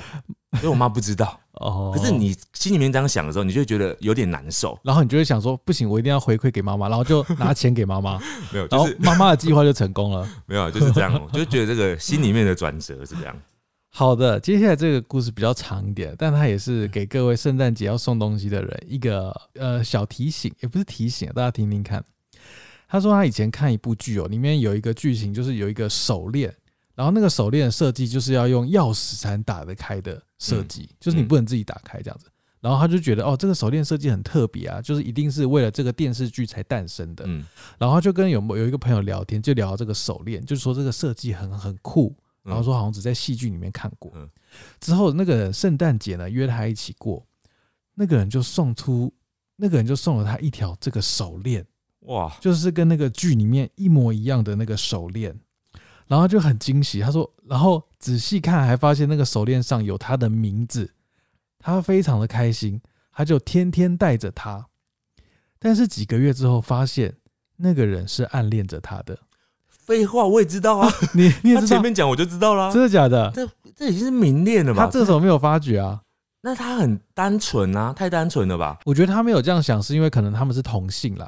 [0.53, 1.39] 因为我妈不知道。
[1.59, 4.79] 哦，可是，你心里面这样想的时候，你就会觉得有点难受。
[4.81, 8.17] 然后你就会想说，不行，我一定要回馈给妈妈，然后就拿钱给妈妈，
[8.53, 10.25] 没有，然后妈妈的计划就成功了。
[10.45, 13.35] 没有，就是这样我，就觉得这个心里面的转折是这样。
[13.91, 22.03] 好的，接下来这个故事比较长一点，但它也是给各位圣诞节要送东西的人一个呃小提醒，也不是提醒，大家听听看。
[22.87, 26.53] 他说他以前看一部剧哦，里面有一个剧情就是有一个手链，
[26.95, 32.25] 然后那个手链的设计就是要用钥匙才能打得开的设计，就是你不能自己打开这样子。
[32.61, 37.23] 然后他就觉得哦，这个手链设计很特别啊，就是一定是为了这个电视剧才诞生的。
[37.27, 37.45] 嗯，
[37.77, 42.15] 然后他就跟有有一个朋友聊天，就聊到这个手链，就是说这个设计很很酷，
[42.49, 44.11] 然后说好像只在戏剧里面看过。
[44.15, 44.29] 嗯
[44.79, 47.23] 之后那个圣诞节呢约他一起过，
[47.93, 49.13] 那个人就送出，
[49.55, 51.65] 那个人就送了他一条这个手链，
[52.01, 55.39] 哇，就是跟那个剧里面一模一样的那个手链。
[56.07, 60.91] 然后就很惊喜，他说，然后仔细看还发现那个手链上有他的名字，
[61.59, 62.81] 他非常的开心，
[63.11, 64.65] 他就天天带着它。
[65.59, 67.15] 但是几个月之后发现
[67.57, 69.19] 那个人是暗恋着他的，
[69.89, 72.71] 废话我也知道啊， 你你也他知道，前面讲我就知道啦。
[72.71, 73.31] 真的假的？
[73.33, 74.85] 这这已经是明恋了吧？
[74.85, 75.99] 他这时候没有发觉啊。
[76.41, 78.77] 那他很单纯啊，太单纯了吧？
[78.85, 81.27] 我觉得他没有这样想，是因为可能他们是同性啦。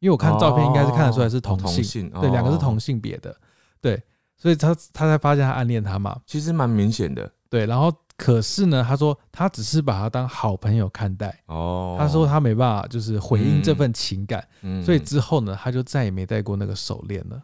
[0.00, 3.32] 因为我看照片应该是看得出来是同哦性，性，对，两个是同哦，性别的，
[3.80, 4.02] 对，
[4.36, 11.96] 所以他他才发现他暗恋他嘛，其实蛮明显的对，然后可是呢，他说他只是把他当好朋友看待，哦。
[11.96, 17.40] 他说他没办法就是回应这份情感，嗯所以之后呢，他就再也没戴过那个手链了。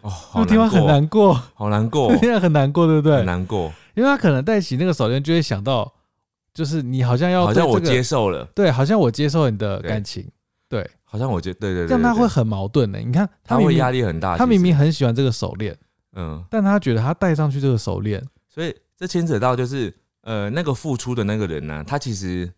[0.00, 3.18] 哦，好听完很难过，好难过， 听起很难过，对不对？
[3.18, 3.26] 很？
[3.26, 5.92] 难过，因为他可能戴起那个手链，就会想到，
[6.52, 10.26] 就是你好像要好像我接受了，对，好像我接受你的感情，
[10.68, 12.98] 对，好像我接对对对，这样他会很矛盾的。
[12.98, 15.76] 你看，他会压力很大，他明明很喜欢这个手链，
[16.14, 22.50] 嗯，但他觉得他戴上去这个手链，所以这牵扯到就是呃那个付出的那个人呢，他其实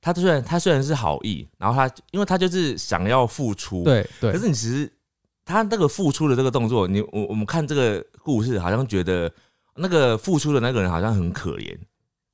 [0.00, 4.32] 他虽然他虽然是好意，然后他因为他就是想要付出，，对对。
[4.32, 4.90] 可是你其实
[5.44, 9.30] 他那个付出的这个动作，你我我们看这个故事，好像觉得
[9.76, 11.76] 那个付出的那个人好像很可怜，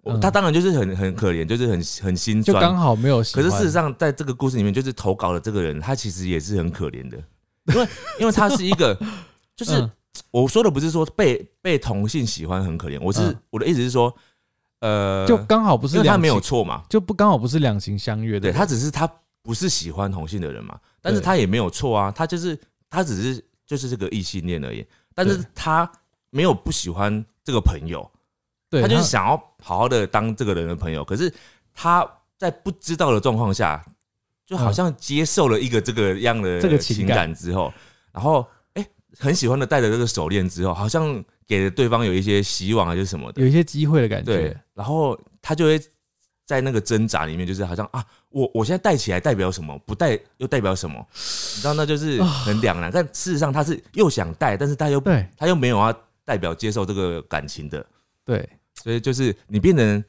[0.05, 0.21] 嗯。
[0.21, 2.45] 他当然就是很很可怜，就是很很心酸。
[2.45, 2.77] 就刚。
[2.77, 3.19] 好没有。
[3.19, 7.19] 可是事实上，在这个故事里面，就是投稿的这个人，他其实也是很可怜的，
[7.67, 7.89] 因为
[8.21, 8.97] 因为他是一个，
[9.57, 9.91] 就是嗯。
[10.33, 13.37] 我说的不是说被被同性喜欢很可怜，我是、嗯。
[13.51, 14.13] 我的意思是说，
[14.81, 19.09] 呃，就刚好不是因为他没有错嘛，就不刚好不是两情相悦的对，他只是他
[19.41, 22.59] 不是喜欢同性的人嘛，但是他也没有错啊，他就是
[22.91, 24.85] 他只是就是这个异性恋而已，
[25.15, 25.91] 但是他
[26.29, 28.11] 没有不喜欢这个朋友，
[28.69, 31.33] 对他就是想要好好的当这个人的朋友，可是
[31.73, 33.85] 他在不知道的状况下，
[34.45, 37.17] 就好像接受了一个这个样的这个情感。
[37.17, 37.73] 感之后，
[38.13, 38.87] 然后哎、
[39.19, 44.33] 很喜欢的戴着这个手链之后，好像给了对方有一些希望啊，就是什么的，有一些机会的感觉。
[44.33, 45.81] 对觉。，然后他就会
[46.51, 52.91] 在那个挣扎里面，就是好像啊，我我现在戴起来代表什么，不戴又代表什么，你知道那就是很两难。
[52.93, 57.87] 但事实上他是又想戴，但是他又对他又没有要代表接受这个感情的，
[58.25, 58.49] 对，
[58.83, 60.05] 所以就是你变成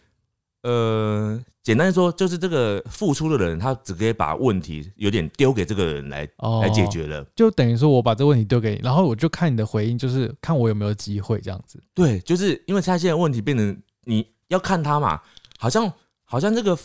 [0.63, 7.23] 呃，简单说就是这个付出的人，他只可以把问题有点丢给这个人来哦来解决了。
[7.35, 11.79] 就等于说我把这个问题丢给你，然后我就看你的回应，就是看我有没有机会这样子。
[11.93, 15.21] 对，就是因为他现在问题变成你要看他嘛，
[15.59, 15.91] 好像
[16.31, 16.77] 好像这个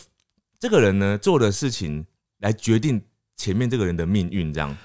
[0.59, 2.05] 这个人呢做的事情
[2.39, 3.01] 来决定
[3.37, 4.75] 前面这个人的命运这样，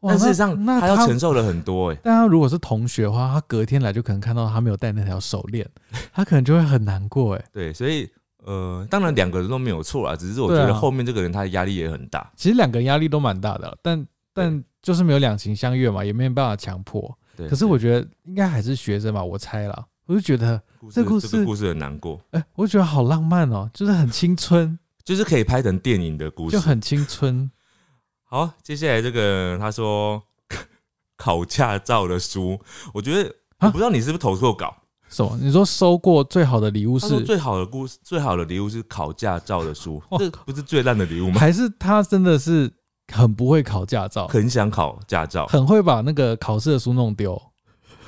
[0.00, 5.68] 但事实上他要承受了很多哎、但他如果是同学的话，他隔天来就可能看到他没有戴那条手链，
[6.14, 7.44] 他可能就会很难过哎。
[7.52, 8.08] 对，所以
[8.44, 12.30] 呃，当然两个人都没有错啦，只是我觉得后面这个人他的压力也很大。
[12.36, 17.12] 其实两个人压力都蛮大的，但但就是没有两情相悦嘛，也没有办法强迫。
[17.36, 20.60] 对，可是我觉得应该还是学生吧，我猜啦，我就觉得，
[20.90, 27.50] 这故事这个故事很难过，哎、我觉得好浪漫哦，就是很青春，就是可以拍成电影的故事，就很青春。
[28.28, 28.50] 好。
[28.62, 30.22] 接下来这个他说
[31.16, 32.60] 考驾照的书，
[32.92, 34.76] 我觉得啊我不知道你是不是投错稿。
[35.08, 35.38] 什么？
[35.40, 41.40] 你说收过最好的礼物是，最好的故事，最好的礼物是考驾照的书， 哇这不是最烂的礼物吗？
[41.40, 42.70] 还是他真的是
[43.12, 47.40] 很不会考驾照，很想考驾照，很会把那个考试的书弄丢？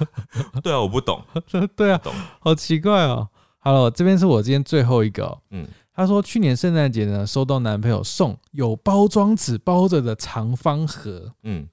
[0.62, 1.22] 对啊，我不懂，
[1.76, 3.28] 对啊懂，好奇怪哦。
[3.58, 5.40] 好了，这边是我今天最后一个、哦。
[5.50, 11.66] 嗯，他说去年圣诞节呢，收到男朋友送有包装纸包着的长方盒，嗯，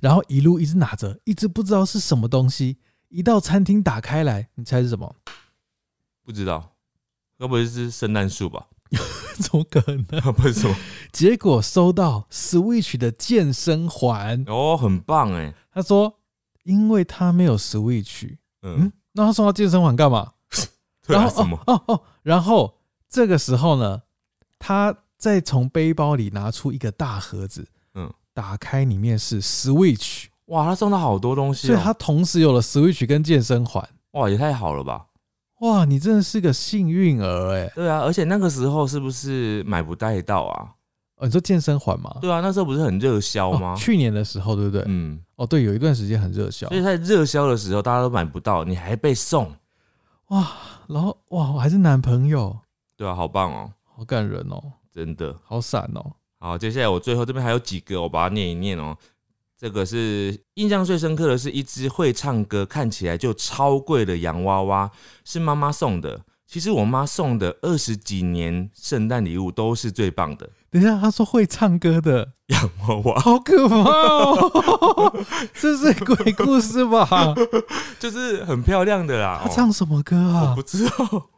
[0.00, 2.78] 然后一路一直拿着，一直不知道是什么东西。
[3.08, 5.16] 一到餐厅打开来，你猜是什么？
[6.24, 6.76] 不知道，
[7.38, 8.66] 该不会是圣诞树吧？
[9.40, 10.32] 怎么可能？
[10.34, 10.76] 不是什么？
[11.12, 14.44] 结果收到 Switch 的健身环。
[14.46, 16.19] 哦，很棒哎，他说，
[16.64, 18.26] 因为他没有 Switch，
[18.62, 20.32] 嗯嗯，，那他送到健身房干嘛？
[21.06, 21.56] 然后什么？
[21.66, 22.74] 哦哦哦，然后
[23.08, 24.02] 这个时候呢，
[24.58, 27.62] 他再从背包里拿出一个大盒子，
[27.94, 33.86] 嗯嗯，打开里面是 Switch，哇，他送了好多东西哦，所以他同时有了 Switch 跟健身环。
[34.12, 35.06] 哇，也太好了吧？
[35.60, 37.70] 哇，你真的是个幸运儿哎！
[37.74, 40.72] 对啊，而且那个时候是不是买不带到啊？
[41.20, 42.16] 哦，你说健身环吗？
[42.20, 43.76] 对啊，那时候不是很热销吗哦，？
[43.76, 44.82] 去年的时候对不对？
[44.86, 49.54] 嗯，哦，对，有一段时间很热销所以在热销的时候，大家都买不到，你还被送，
[50.28, 50.50] 哇，
[50.88, 52.58] 然后哇，我还是男朋友，
[52.96, 55.36] 对啊，好棒哦，好感人哦，真的。
[55.44, 56.12] 好闪哦。
[56.38, 58.96] 好，接下来我最后这边还有几个，我把它念一念哦。
[59.58, 64.90] 这个是印象最深刻的是一只会唱歌、看起来就超贵的洋娃娃，
[65.22, 66.18] 是妈妈送的。
[66.46, 75.12] 其实我妈送的二十几年圣诞礼物都是最棒的等一下，他说会唱歌的，洋娃娃，好可怕哦！
[75.52, 77.34] 这是鬼故事吧？
[77.98, 79.40] 就是很漂亮的啦。
[79.42, 80.62] 他哦唱什么歌啊我啊不？
[80.62, 81.28] 知道。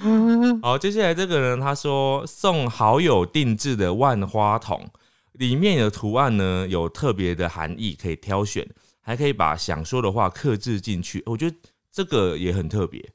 [0.00, 4.90] 嗯，好，接下来这个人他说送好友定制的万花筒，
[5.32, 8.66] 里面的图案呢有特别的含义，可以挑选，
[9.00, 11.22] 还可以把想说的话刻制进去。
[11.26, 11.56] 我觉得
[11.92, 13.08] 这个也很特别，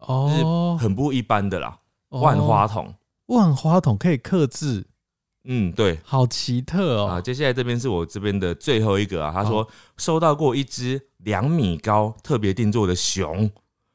[0.00, 1.78] 哦，很不一般的啦。
[2.10, 2.92] 哦万花筒，
[3.26, 4.84] 万花筒可以刻制，
[5.44, 5.98] 嗯，对。
[6.04, 7.20] 好奇特哦啊，哦。
[7.20, 9.32] 接下来这边是我这边的最后一个啊。
[9.32, 9.66] 他说
[9.96, 13.50] 收到过一只两米高特别定做的熊，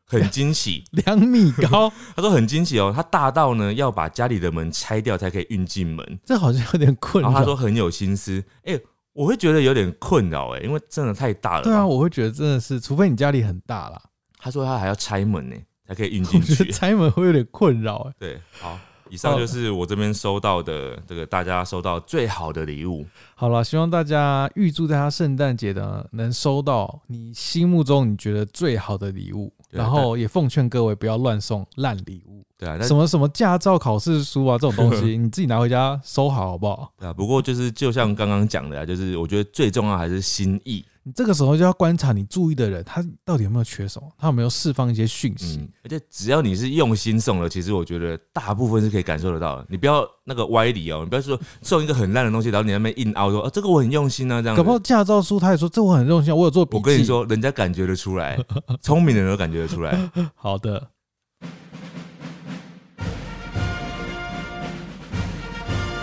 [0.05, 0.83] 很惊喜。
[1.05, 6.19] 两米高， 他说很惊喜哦，他大到呢要把家里的门拆掉才可以运进门。
[6.25, 7.55] 这好像有点困然后他说。
[7.55, 8.79] 很有心思，哎、
[9.13, 11.63] 我会觉得有点困扰哎，因为真的太大了。
[11.63, 13.99] 对啊，，我会觉得真的是，除非你家里很大啦，
[14.37, 15.55] 他说他还要拆门呢，
[15.87, 16.71] 才可以运我进觉得去。
[16.71, 18.13] 拆门会有点困扰哎。
[18.19, 18.79] 对，好，
[19.09, 23.05] 以上就是我这边收到的这个大家收到最好的礼物。
[23.39, 36.91] 好了，希望大家预祝在他圣诞节呢能收到你心目中你觉得最好的礼物，然后也奉劝各位不要乱送烂礼物，对啊，什么什么驾照考试书啊这种东西，你自己拿回家收好好不好？
[36.97, 40.83] 对啊，不过就是就像刚刚讲的啊，就是我觉得最重要还是心意。
[41.03, 45.57] 你这个时候就要观察你注意的人，他到底有没有缺什么，他有没有释放一些讯息。
[45.57, 49.65] 嗯，而且只要你是用心送的，其实我觉得大部分是可以感受得到的。
[49.69, 56.77] 你不要那个歪理哦，你不要说送一个很烂的东西，然后你那边硬凹说，啊，这个我很用心啊，这样子搞不好驾照书他也说这我很用心，我有做笔记。
[56.77, 58.37] 我跟你，说，人家感觉得出来，
[58.81, 59.97] 聪明的人都感觉得出来。
[60.35, 60.89] 好的，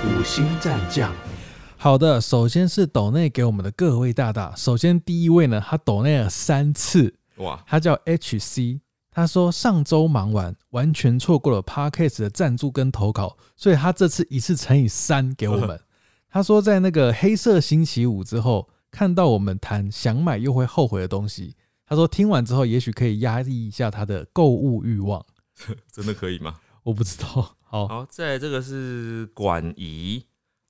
[0.05, 1.13] 五星战将，
[1.77, 2.21] 好的。
[2.21, 8.81] 首先是抖内给我们的各位大大，首先第一位呢，他抖内了三次，哇，他叫 HC。
[9.17, 15.81] 他说上周忙完，完全错过了 Podcast 的赞助跟投稿，所以他这次一次乘以三给我们。
[16.35, 21.55] 他说在那个黑色星期五之后，看到我们谈想买又会后悔的东西，
[21.87, 25.25] 他说听完之后，也许可以压抑一下他的购物欲望。
[25.93, 26.59] 真的可以吗？
[26.83, 30.25] 我不知道，好，好，再来这个是管怡，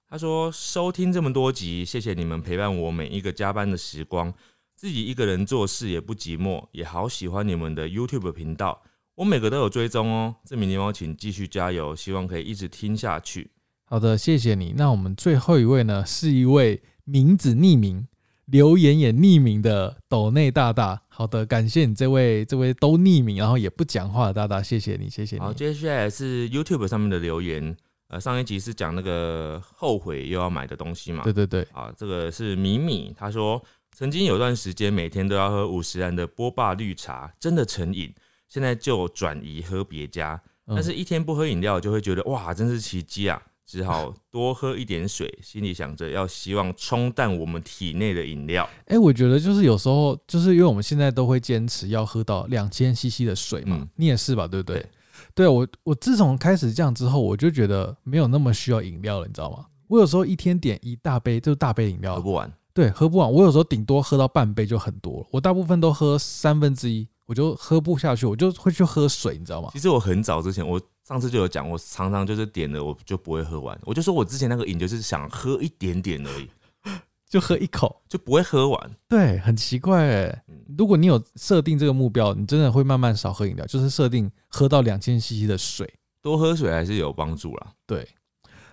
[0.07, 4.35] 他说收听这么多集，谢谢你们陪伴我每一个加班的时光，
[4.77, 8.83] 自己一个人做事也不寂寞，也好喜欢你们的 YouTube 频道，
[9.15, 10.37] 我每个都有追踪哦。
[10.45, 13.51] 这名狸猫请继续加油，希望可以一直听下去。
[13.87, 14.74] 好的，谢谢你。
[14.76, 18.07] 那我们最后一位呢，是一位名字匿名、
[18.47, 21.03] 留言也匿名的斗内大大。
[21.09, 27.76] 好的，感谢你这位这位都匿名，然后也不讲话的大大，谢谢你，谢谢你好，接下来是 YouTube 上面的留言。
[28.09, 31.24] 呃，上一集是讲那个后悔又要买的东西嘛？
[31.24, 33.62] 对对对，啊，这个是米米，他说
[33.97, 38.12] 曾经有段时间每天都要喝五十元的波霸绿茶，真的成瘾，
[38.49, 43.41] 现在就转移喝别家，嗯但是一天不喝饮料就会觉得哇，真是奇迹啊！
[43.67, 48.69] 只好多喝一点水， 心里想着要希望冲淡我们体内的饮料。
[48.87, 54.47] 哎、我觉得就是有时候，就是因为我们现在都会坚持要喝到两千 CC 的水嘛，嗯你也是吧？
[54.47, 54.81] 对不对？
[54.81, 54.89] 对
[55.35, 59.67] 对我，我自从开始这样之后，我就觉得没有那么需要饮料了，你知道吗？
[59.89, 63.31] 我有时候一天点一大杯，就是大杯饮料，喝不完，对，喝不完。
[63.33, 69.71] 我有时候顶多喝到半杯就很多了，我大部分都喝三分之一，我就喝不下去，我就会去喝水，你知道吗？
[69.73, 76.49] 其实我很早之前，我上次就有讲，我常常就是点了我就不会喝完，我就说我之前那个瘾就是想喝一点点而已，
[77.29, 78.91] 就喝一口，就不会喝完。
[79.09, 80.45] 对，很奇怪哎。
[80.49, 85.93] 嗯如果你有设定这个目标，你真的会慢慢少喝饮料，就是设定喝到两千 CC 的水。
[86.23, 87.73] 多喝水还是有帮助啦。
[87.87, 88.09] 对，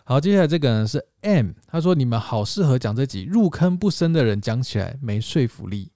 [0.06, 5.92] 好，接下来这个呢是 M，他说你们好适合讲这集，入坑不深的人讲起来没说服力。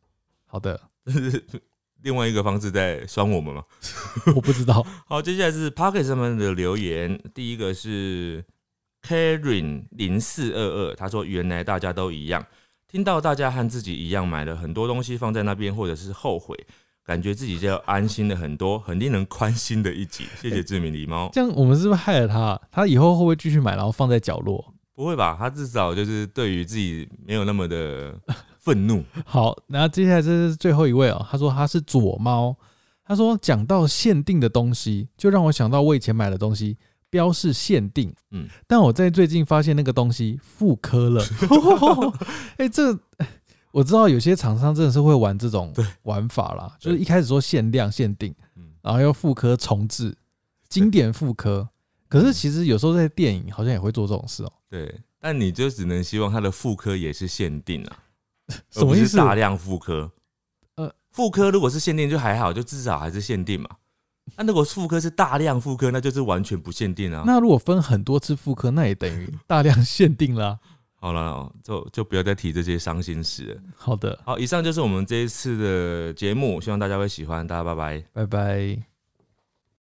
[0.45, 0.79] 好的，
[2.05, 3.63] 另外一个方式在酸我们吗？
[4.35, 8.45] 我不知道， 好，接下来是 Pocket 上面的留言，第一个是
[9.01, 12.45] Karen 零四二二，他说原来大家都一样，
[12.87, 16.55] 听到大家和自己一样买了很多东西放在那边，或者是后悔，
[17.03, 20.25] 感觉自己就安心了很多，很令人宽心的一集。
[20.39, 22.61] 谢谢志明狸猫，这样我们是不是害了他？
[22.71, 24.63] 他以后会不会继续买，然后放在角落？
[24.93, 25.35] 不会吧？
[25.39, 28.13] 他至少就是对于自己没有那么的
[28.65, 29.01] 愤怒。
[29.23, 32.53] 好，然后接下来这是最后一位哦，他说他是左猫，
[33.05, 36.75] 他说讲到限定的东西，就让我想到我以前买的东西。
[37.07, 41.23] 标示限定，嗯，但我在最近发现那个东西复刻了。
[42.57, 42.91] 哎、这
[43.71, 50.13] 我知道有些厂商真的是会玩这种玩法啦，就是一开始说限量限定，嗯，然后又复刻重置，
[50.67, 51.69] 经典复刻。
[52.09, 57.97] 可是其实有时候在电影好像也会做这种事哦、对，但你就只能希望它的复刻也是限定啊，
[58.69, 60.11] 什么意思大量复刻。
[60.75, 63.69] 呃，复刻如果是限定就还好，就至少还是限定嘛。
[64.37, 67.23] 那、如果复刻是大量复刻，那就是完全不限定啊。
[67.25, 70.57] 那如果分很多次复刻，那也等于大量限定啦、
[70.99, 73.61] 好了，就就不要再提这些伤心事了。
[73.75, 78.03] 好的，好，以上就是我们这一次的节目，希望大家会喜欢，大家拜拜。
[78.13, 78.94] 拜拜。